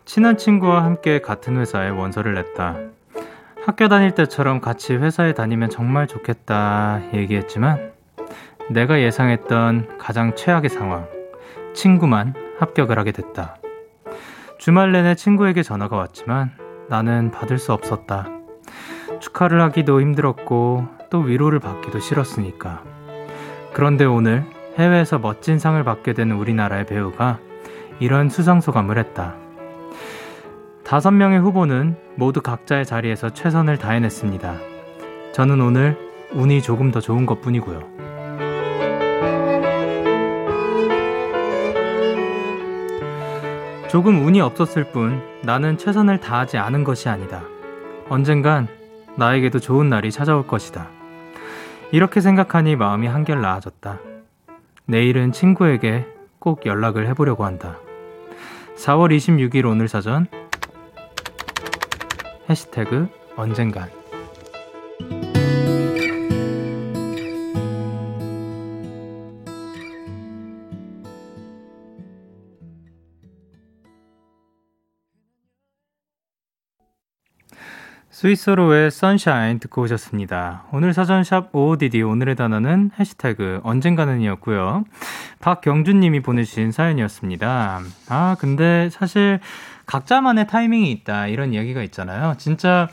[0.04, 2.76] 친한 친구와 함께 같은 회사에 원서를 냈다.
[3.64, 7.92] 학교 다닐 때처럼 같이 회사에 다니면 정말 좋겠다 얘기했지만
[8.68, 11.08] 내가 예상했던 가장 최악의 상황.
[11.72, 13.56] 친구만 합격을 하게 됐다.
[14.58, 16.50] 주말 내내 친구에게 전화가 왔지만
[16.90, 18.28] 나는 받을 수 없었다.
[19.20, 22.99] 축하를 하기도 힘들었고 또 위로를 받기도 싫었으니까.
[23.72, 24.44] 그런데 오늘
[24.76, 27.38] 해외에서 멋진 상을 받게 된 우리나라의 배우가
[27.98, 29.36] 이런 수상소감을 했다.
[30.84, 34.54] 다섯 명의 후보는 모두 각자의 자리에서 최선을 다해냈습니다.
[35.32, 35.96] 저는 오늘
[36.32, 38.00] 운이 조금 더 좋은 것 뿐이고요.
[43.88, 47.42] 조금 운이 없었을 뿐 나는 최선을 다하지 않은 것이 아니다.
[48.08, 48.68] 언젠간
[49.16, 50.99] 나에게도 좋은 날이 찾아올 것이다.
[51.92, 53.98] 이렇게 생각하니 마음이 한결 나아졌다.
[54.86, 56.06] 내일은 친구에게
[56.38, 57.78] 꼭 연락을 해보려고 한다.
[58.76, 60.26] 4월 26일 오늘 사전
[62.48, 63.99] 해시태그 언젠간
[78.20, 80.64] 스위스로의 선샤인 듣고 오셨습니다.
[80.72, 84.84] 오늘 사전샵 OODD 오늘의 단어는 해시태그 언젠가는이었고요.
[85.38, 87.80] 박경준님이 보내주신 사연이었습니다.
[88.10, 89.40] 아 근데 사실
[89.86, 92.34] 각자만의 타이밍이 있다 이런 이야기가 있잖아요.
[92.36, 92.90] 진짜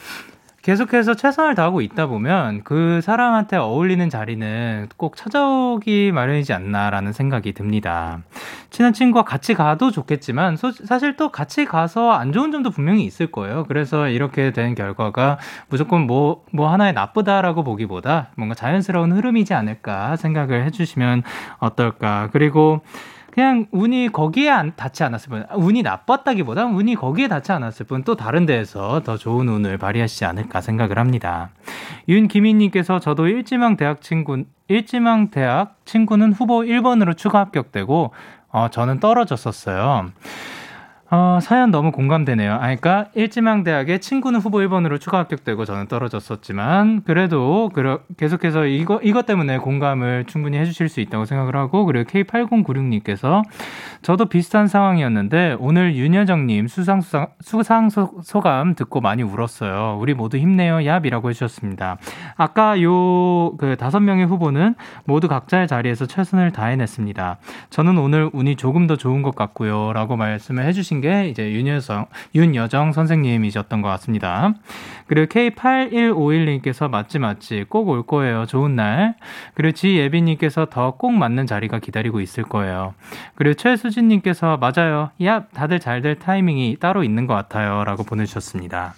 [0.68, 8.20] 계속해서 최선을 다하고 있다 보면 그 사람한테 어울리는 자리는 꼭 찾아오기 마련이지 않나라는 생각이 듭니다.
[8.70, 13.28] 친한 친구와 같이 가도 좋겠지만 소- 사실 또 같이 가서 안 좋은 점도 분명히 있을
[13.28, 13.64] 거예요.
[13.70, 15.38] 그래서 이렇게 된 결과가
[15.70, 21.24] 무조건 뭐, 뭐 하나의 나쁘다라고 보기보다 뭔가 자연스러운 흐름이지 않을까 생각을 해주시면
[21.60, 22.28] 어떨까.
[22.34, 22.82] 그리고
[23.38, 28.16] 그냥 운이 거기에 안, 닿지 않았을 뿐, 운이 나빴다기보다 운이 거기에 닿지 않았을 뿐, 또
[28.16, 31.52] 다른 데에서 더 좋은 운을 발휘하시지 않을까 생각을 합니다.
[32.10, 38.12] 윤기민님께서 저도 일지망 대학 친구, 일지망 대학 친구는 후보 1번으로 추가 합격되고,
[38.50, 40.10] 어, 저는 떨어졌었어요.
[41.10, 42.54] 어, 사연 너무 공감되네요.
[42.54, 49.00] 아, 그러니까 일지망 대학의 친구는 후보 1번으로 추가 합격되고 저는 떨어졌었지만 그래도 그러, 계속해서 이거
[49.02, 53.44] 이것 때문에 공감을 충분히 해주실 수 있다고 생각을 하고 그리고 K8096님께서
[54.02, 57.02] 저도 비슷한 상황이었는데 오늘 윤여정님 수상
[57.42, 59.98] 수상 소감 듣고 많이 울었어요.
[60.00, 61.98] 우리 모두 힘내요 얍이라고 해주셨습니다.
[62.36, 67.38] 아까 요 그 다섯 명의 후보는 모두 각자의 자리에서 최선을 다해냈습니다.
[67.70, 73.82] 저는 오늘 운이 조금 더 좋은 것 같고요라고 말씀을 해주신 게 이제 윤여정 윤여정 선생님이셨던
[73.82, 74.54] 것 같습니다.
[75.08, 78.46] 그리고 K8151님께서 맞지 맞지 꼭 올 거예요.
[78.46, 79.16] 좋은 날.
[79.54, 82.94] 그리고 지예빈님께서 더 꼭 맞는 자리가 기다리고 있을 거예요.
[83.36, 85.12] 그리고 최수진님께서 맞아요.
[85.24, 88.94] 야 다들 잘 될 타이밍이 따로 있는 것 같아요 라고 보내주셨습니다.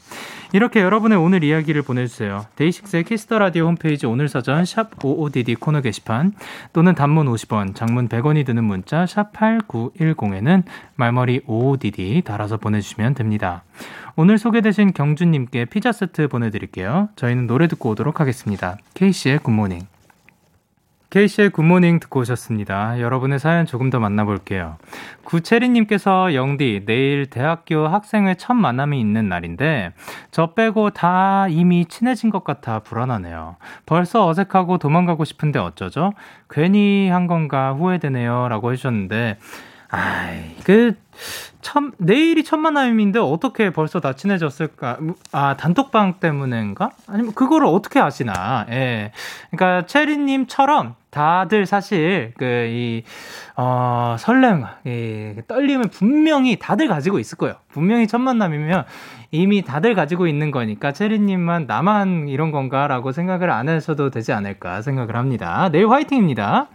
[0.52, 2.46] 이렇게 여러분의 오늘 이야기를 보내주세요.
[2.56, 6.34] DAY6의 Kiss the Radio 홈페이지 오늘 사전 샵 55DD 코너 게시판
[6.74, 10.64] 또는 단문 50원, 장문 100원이 드는 문자 샵 8910에는
[10.96, 13.64] 말머리 55DD 달아서 보내주시면 됩니다.
[14.16, 17.10] 오늘 소개되신 경주님께 피자 세트 보내드릴게요.
[17.16, 18.78] 저희는 노래 듣고 오도록 하겠습니다.
[18.96, 19.99] 케이시의 Good Morning.
[21.10, 23.00] 케이씨의 굿모닝 듣고 오셨습니다.
[23.00, 24.78] 여러분의 사연 조금 더 만나볼게요.
[25.24, 29.94] 구채리님께서 영디, 내일 대학교 학생회 첫 만남이 있는 날인데,
[30.30, 33.56] 저 빼고 다 이미 친해진 것 같아 불안하네요.
[33.88, 36.14] 벌써 어색하고 도망가고 싶은데 어쩌죠?
[36.48, 38.48] 괜히 한 건가 후회되네요.
[38.48, 39.40] 라고 해주셨는데,
[39.90, 40.94] 아이, 그,
[41.62, 45.00] 첫, 내일이 첫 만남인데 어떻게 벌써 다 친해졌을까?
[45.32, 46.92] 아, 단톡방 때문인가?
[47.08, 48.68] 아니면 그거를 어떻게 아시나?
[48.70, 49.12] 예.
[49.50, 53.04] 그러니까 체리님처럼 다들 사실 그 이
[53.62, 57.56] 어, 설렘, 이 떨림을 분명히 다들 가지고 있을 거예요.
[57.68, 58.86] 분명히 첫 만남이면
[59.32, 65.18] 이미 다들 가지고 있는 거니까 체리님만 나만 이런 건가라고 생각을 안 하셔도 되지 않을까 생각을
[65.18, 65.68] 합니다.
[65.74, 66.70] 내일 화이팅입니다.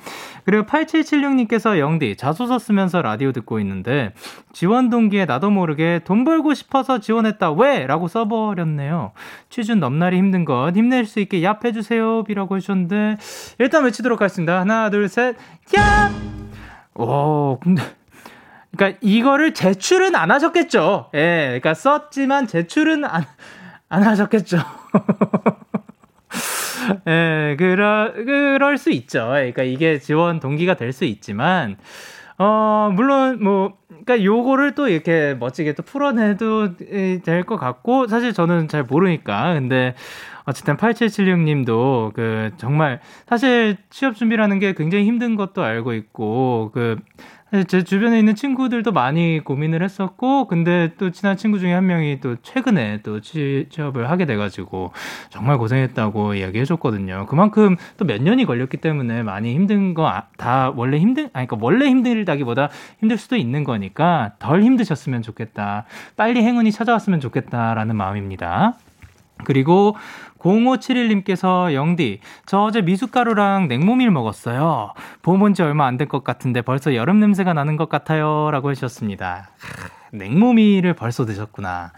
[0.44, 4.12] 그리고 8776님께서 영디 자소서 쓰면서 라디오 듣고 있는데
[4.52, 7.86] 지원 동기에 나도 모르게 돈 벌고 싶어서 지원했다 왜?
[7.86, 9.12] 라고 써버렸네요.
[9.48, 13.16] 취준 넘날이 힘든 것 힘낼 수 있게 얍 해주세요 비라고 해주셨는데
[13.58, 14.60] 일단 외치도록 하겠습니다.
[14.60, 15.36] 하나 둘셋
[15.72, 16.43] 얍!
[16.94, 17.82] 오 근데
[18.76, 21.10] 그러니까 이거를 제출은 안 하셨겠죠.
[21.14, 23.24] 예, 그러니까 썼지만 제출은 안,
[23.88, 24.58] 안 하셨겠죠.
[27.08, 29.26] 예, 그러, 그럴 수 있죠.
[29.28, 31.76] 그러니까 이게 지원 동기가 될 수 있지만,
[32.38, 38.68] 어, 물론, 뭐, 그러니까 요거를 또 이렇게 멋지게 또 풀어내도 될 것 같고, 사실 저는
[38.68, 39.54] 잘 모르니까.
[39.54, 39.94] 근데,
[40.46, 46.96] 어쨌든 8776님도 그 정말 사실 취업 준비라는 게 굉장히 힘든 것도 알고 있고, 그,
[47.68, 52.34] 제 주변에 있는 친구들도 많이 고민을 했었고, 근데 또 친한 친구 중에 한 명이 또
[52.42, 54.92] 최근에 또 취업을 하게 돼가지고
[55.30, 57.26] 정말 고생했다고 이야기해줬거든요.
[57.28, 60.04] 그만큼 또 몇 년이 걸렸기 때문에 많이 힘든 거
[60.36, 65.84] 다 원래 힘든, 아니, 그러니까 원래 힘들다기보다 힘들 수도 있는 거니까 덜 힘드셨으면 좋겠다.
[66.16, 68.74] 빨리 행운이 찾아왔으면 좋겠다라는 마음입니다.
[69.44, 69.96] 그리고
[70.44, 74.92] 0571님께서 영디, 저 어제 미숫가루랑 냉모밀 먹었어요.
[75.22, 78.50] 봄 온 지 얼마 안 된 것 같은데 벌써 여름 냄새가 나는 것 같아요.
[78.50, 79.50] 라고 해주셨습니다.
[80.12, 81.92] 냉모밀을 벌써 드셨구나.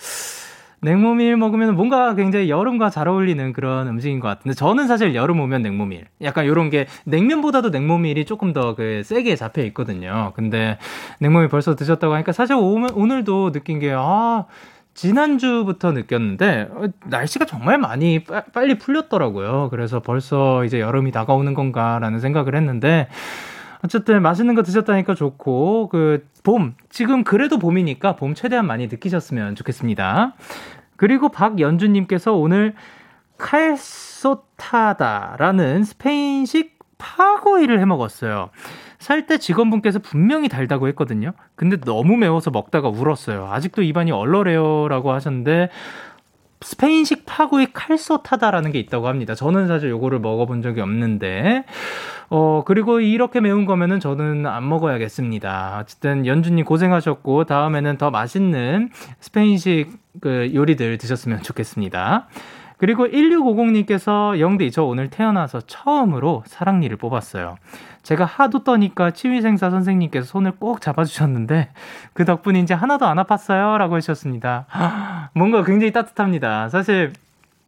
[0.82, 5.62] 냉모밀 먹으면 뭔가 굉장히 여름과 잘 어울리는 그런 음식인 것 같은데 저는 사실 여름 오면
[5.62, 10.76] 냉모밀 약간 이런 게 냉면보다도 냉모밀이 조금 더 그 세게 잡혀 있거든요 근데
[11.18, 14.44] 냉모밀 벌써 드셨다고 하니까 사실 오늘도 느낀 게 아
[14.97, 19.68] 지난주부터 느꼈는데 어, 날씨가 정말 많이 빠, 빨리 풀렸더라고요.
[19.70, 23.09] 그래서 벌써 이제 여름이 다가오는 건가라는 생각을 했는데
[23.84, 30.36] 어쨌든 맛있는 거 드셨다니까 좋고 그 봄 지금 그래도 봄이니까 봄 최대한 많이 느끼셨으면 좋겠습니다.
[30.94, 32.76] 그리고 박연주님께서 오늘
[33.36, 34.22] 칼소타다라는
[35.82, 38.51] 스페인식 파고이를 해 먹었어요.
[38.99, 41.32] 살 때 직원분께서 분명히 달다고 했거든요.
[41.55, 43.49] 근데 너무 매워서 먹다가 울었어요.
[43.51, 45.70] 아직도 입안이 얼얼해요라고 하셨는데
[46.61, 49.34] 스페인식 파구에 칼소타다라는 게 있다고 합니다.
[49.34, 51.64] 저는 사실 요거를 먹어본 적이 없는데,
[52.30, 55.78] 어, 그리고 이렇게 매운 거면은 저는 안 먹어야겠습니다.
[55.82, 58.88] 어쨌든 연주님 고생하셨고, 다음에는 더 맛있는
[59.20, 62.28] 스페인식 그 요리들 드셨으면 좋겠습니다.
[62.78, 67.57] 그리고 1650님께서 영디, 저 오늘 태어나서 처음으로 사랑니를 뽑았어요.
[68.07, 71.70] 제가 하도 떠니까 치위생사 선생님께서 손을 꼭 잡아주셨는데
[72.12, 73.78] 그 덕분인지 하나도 안 아팠어요.
[73.78, 74.66] 라고 하셨습니다.
[75.34, 76.68] 뭔가 굉장히 따뜻합니다.
[76.68, 77.12] 사실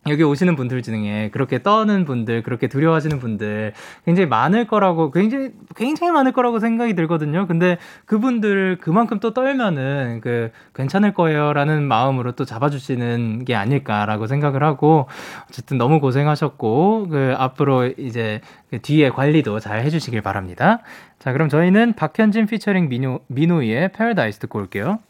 [0.09, 3.73] 여기 오시는 분들 중에 그렇게 떠는 분들, 그렇게 두려워하시는 분들
[4.05, 7.47] 굉장히 많을 거라고, 굉장히, 굉장히 많을 거라고 생각이 들거든요.
[7.47, 14.63] 근데 그분들 그만큼 또 떨면은 그 괜찮을 거예요 라는 마음으로 또 잡아주시는 게 아닐까라고 생각을
[14.63, 15.09] 하고
[15.49, 18.41] 어쨌든 너무 고생하셨고 그 앞으로 이제
[18.71, 20.81] 그 뒤에 관리도 잘 해주시길 바랍니다.
[21.19, 25.01] 자, 그럼 저희는 박현진 피처링 민호, 민호이의 패러다이스 듣고 올게요.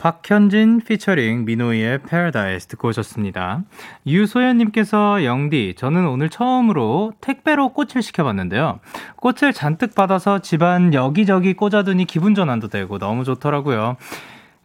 [0.00, 3.64] 박현진 피처링 민호이의 Paradise 듣고 오셨습니다.
[4.06, 8.80] 유소연님께서 영디, 저는 오늘 처음으로 택배로 꽃을 시켜봤는데요.
[9.16, 13.98] 꽃을 잔뜩 받아서 집안 여기저기 꽂아두니 기분 전환도 되고 너무 좋더라고요.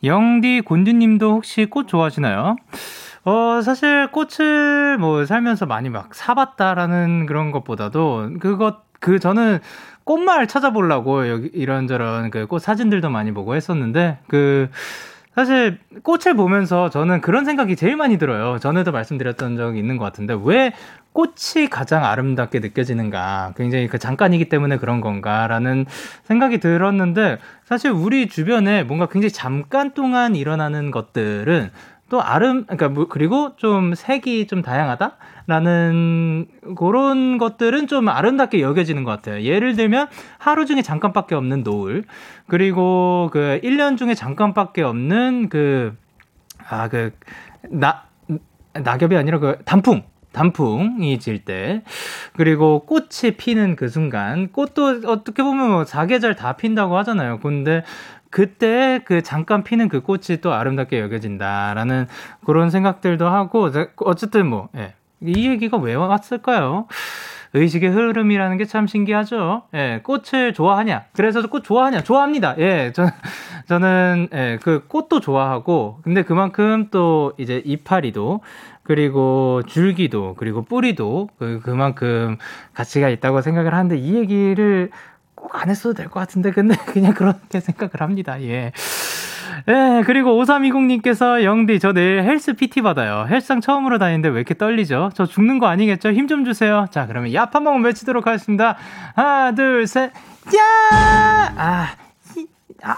[0.06, 2.56] 영디, 곤디님도 혹시 꽃 좋아하시나요?
[3.26, 9.60] 어, 사실 꽃을 뭐 살면서 많이 막 사봤다라는 그런 것보다도 그것, 그 저는
[10.06, 14.70] 꽃말 찾아보려고 여기 이런저런 그 꽃 사진들도 많이 보고 했었는데 그
[15.36, 18.58] 사실 꽃을 보면서 저는 그런 생각이 제일 많이 들어요.
[18.58, 20.74] 전에도 말씀드렸던 적이 있는 것 같은데 왜
[21.12, 23.54] 꽃이 가장 아름답게 느껴지는가?
[23.58, 25.86] 굉장히 그 잠깐이기 때문에 그런 건가라는
[26.24, 31.72] 생각이 들었는데 사실 우리 주변에 뭔가 굉장히 잠깐 동안 일어나는 것들은
[32.10, 36.48] 또 아름 그러니까 뭐 그리고 좀 색이 좀 다양하다라는
[36.78, 39.42] 그런 것들은 좀 아름답게 여겨지는 것 같아요.
[39.44, 42.04] 예를 들면 하루 중에 잠깐밖에 없는 노을
[42.48, 45.96] 그리고 그 1년 중에 잠깐밖에 없는 그
[46.70, 47.12] 아 그
[47.70, 48.04] 나
[48.74, 51.82] 낙엽이 아니라 그 단풍 단풍이 질 때,
[52.34, 57.40] 그리고 꽃이 피는 그 순간, 꽃도 어떻게 보면 뭐 사계절 다 핀다고 하잖아요.
[57.40, 57.86] 근데
[58.30, 62.08] 그때 그 잠깐 피는 그 꽃이 또 아름답게 여겨진다라는
[62.46, 64.94] 그런 생각들도 하고, 어쨌든 뭐, 예.
[65.22, 66.88] 이 얘기가 왜 왔을까요?
[67.54, 69.64] 의식의 흐름이라는 게 참 신기하죠.
[69.74, 71.06] 예, 꽃을 좋아하냐?
[71.14, 72.02] 그래서 꽃 좋아하냐?
[72.04, 72.56] 좋아합니다.
[72.60, 73.06] 예, 저,
[73.70, 78.42] 저는, 예, 그 꽃도 좋아하고, 근데 그만큼 또 이제 이파리도,
[78.84, 82.38] 그리고 줄기도, 그리고 뿌리도 그, 그만큼
[82.74, 84.92] 가치가 있다고 생각을 하는데 이 얘기를
[85.46, 88.42] 꼭 안 했어도 될 것 같은데, 근데 그냥 그렇게 생각을 합니다.
[88.42, 88.72] 예.
[89.68, 93.26] 예, 그리고 5320님께서 영디, 저 내일 헬스 PT 받아요.
[93.30, 95.12] 헬스장 처음으로 다니는데 왜 이렇게 떨리죠?
[95.14, 96.12] 저 죽는 거 아니겠죠?
[96.12, 96.88] 힘 좀 주세요.
[96.92, 98.76] 자, 그러면 얍 한 번 외치도록 하겠습니다.
[99.16, 100.12] 하나, 둘, 셋,
[100.56, 101.54] 야!
[101.58, 101.88] 아,
[102.36, 102.48] 히,
[102.84, 102.98] 아,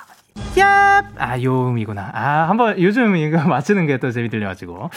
[0.59, 1.03] 야!
[1.17, 2.11] 아, 요 음이구나.
[2.13, 4.89] 아, 한번 요즘 이거 맞추는 게 또 재미 들려가지고.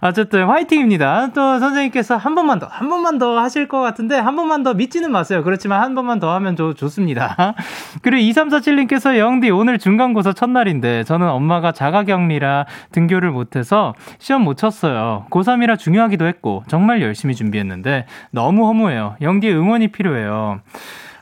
[0.00, 1.32] 어쨌든 화이팅입니다.
[1.32, 5.12] 또 선생님께서 한 번만 더, 한 번만 더 하실 것 같은데 한 번만 더 믿지는
[5.12, 5.44] 마세요.
[5.44, 7.54] 그렇지만 한 번만 더 하면 좋, 좋습니다.
[8.02, 15.26] 그리고 2347님께서 영디 오늘 중간고사 첫날인데 저는 엄마가 자가격리라 등교를 못해서 시험 못 쳤어요.
[15.30, 19.16] 고3이라 중요하기도 했고 정말 열심히 준비했는데 너무 허무해요.
[19.20, 20.60] 영디 응원이 필요해요.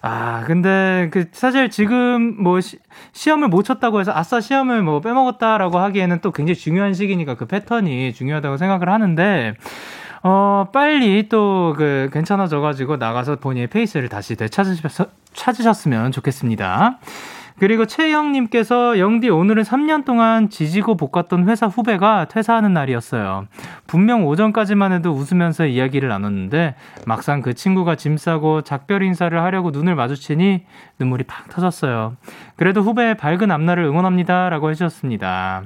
[0.06, 2.78] 아, 근데 그 사실 지금 뭐 시,
[3.12, 8.12] 시험을 못 쳤다고 해서 아싸 시험을 뭐 빼먹었다라고 하기에는 또 굉장히 중요한 시기니까 그 패턴이
[8.14, 9.54] 중요하다고 생각을 하는데
[10.22, 16.98] 어, 빨리 또 그 괜찮아져 가지고 나가서 본인의 페이스를 다시 되찾으셨으면 좋겠습니다.
[17.58, 23.46] 그리고 최영님께서 영디 오늘은 3년 동안 지지고 볶았던 회사 후배가 퇴사하는 날이었어요.
[23.86, 26.74] 분명 오전까지만 해도 웃으면서 이야기를 나눴는데
[27.06, 30.64] 막상 그 친구가 짐 싸고 작별 인사를 하려고 눈을 마주치니
[30.98, 32.16] 눈물이 팍 터졌어요.
[32.56, 35.62] 그래도 후배의 밝은 앞날을 응원합니다라고 해주셨습니다.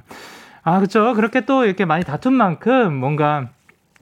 [0.63, 1.15] 아 그렇죠.
[1.15, 3.49] 그렇게 또 이렇게 많이 다툰 만큼 뭔가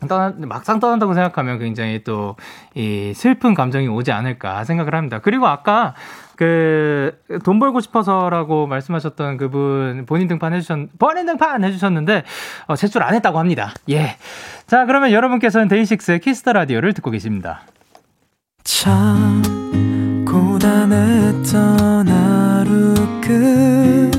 [0.09, 2.36] 떠나, 막상 떠난다고 생각하면 굉장히 또
[2.74, 5.18] 이 슬픈 감정이 오지 않을까 생각을 합니다.
[5.18, 5.95] 그리고 아까
[6.39, 12.22] 그, 돈 벌고 싶어서라고 말씀하셨던 그분 본인 등판 해주셨, 본인 등판 해주셨는데,
[12.68, 13.74] 어, 제출 안 했다고 합니다.
[13.91, 14.16] 예.
[14.68, 17.62] 자, 그러면 여러분께서는 DAY6의 Kiss the Radio를 듣고 계십니다.
[18.62, 19.43] 참,
[20.24, 24.12] 고단했던 하루 끝,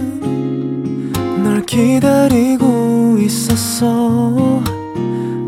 [1.41, 4.61] 널 기다리고 있었어.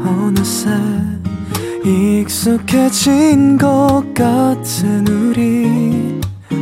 [0.05, 0.69] 어느새
[1.83, 6.20] 익숙해진 것 같은 우리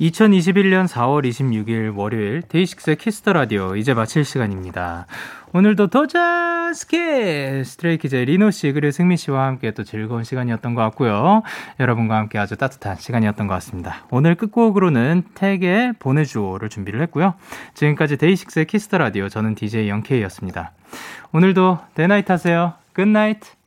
[0.00, 5.06] 2021년 4월 26일 월요일 DAY6의 Kiss the Radio 이제 마칠 시간입니다.
[5.52, 10.80] 오늘도 도전 스케 Stray Kids의 리노 씨 그리고 승민 씨와 함께 또 즐거운 시간이었던 것
[10.82, 11.42] 같고요.
[11.78, 14.06] 여러분과 함께 아주 따뜻한 시간이었던 것 같습니다.
[14.10, 17.34] 오늘 끝곡으로는 택의 보내주오를 준비를 했고요.
[17.74, 20.72] 지금까지 데이식스의 키스터 라디오 저는 DJ 영케이였습니다.
[21.32, 22.72] 오늘도 대나잇 하세요.
[22.94, 23.59] 굿나잇.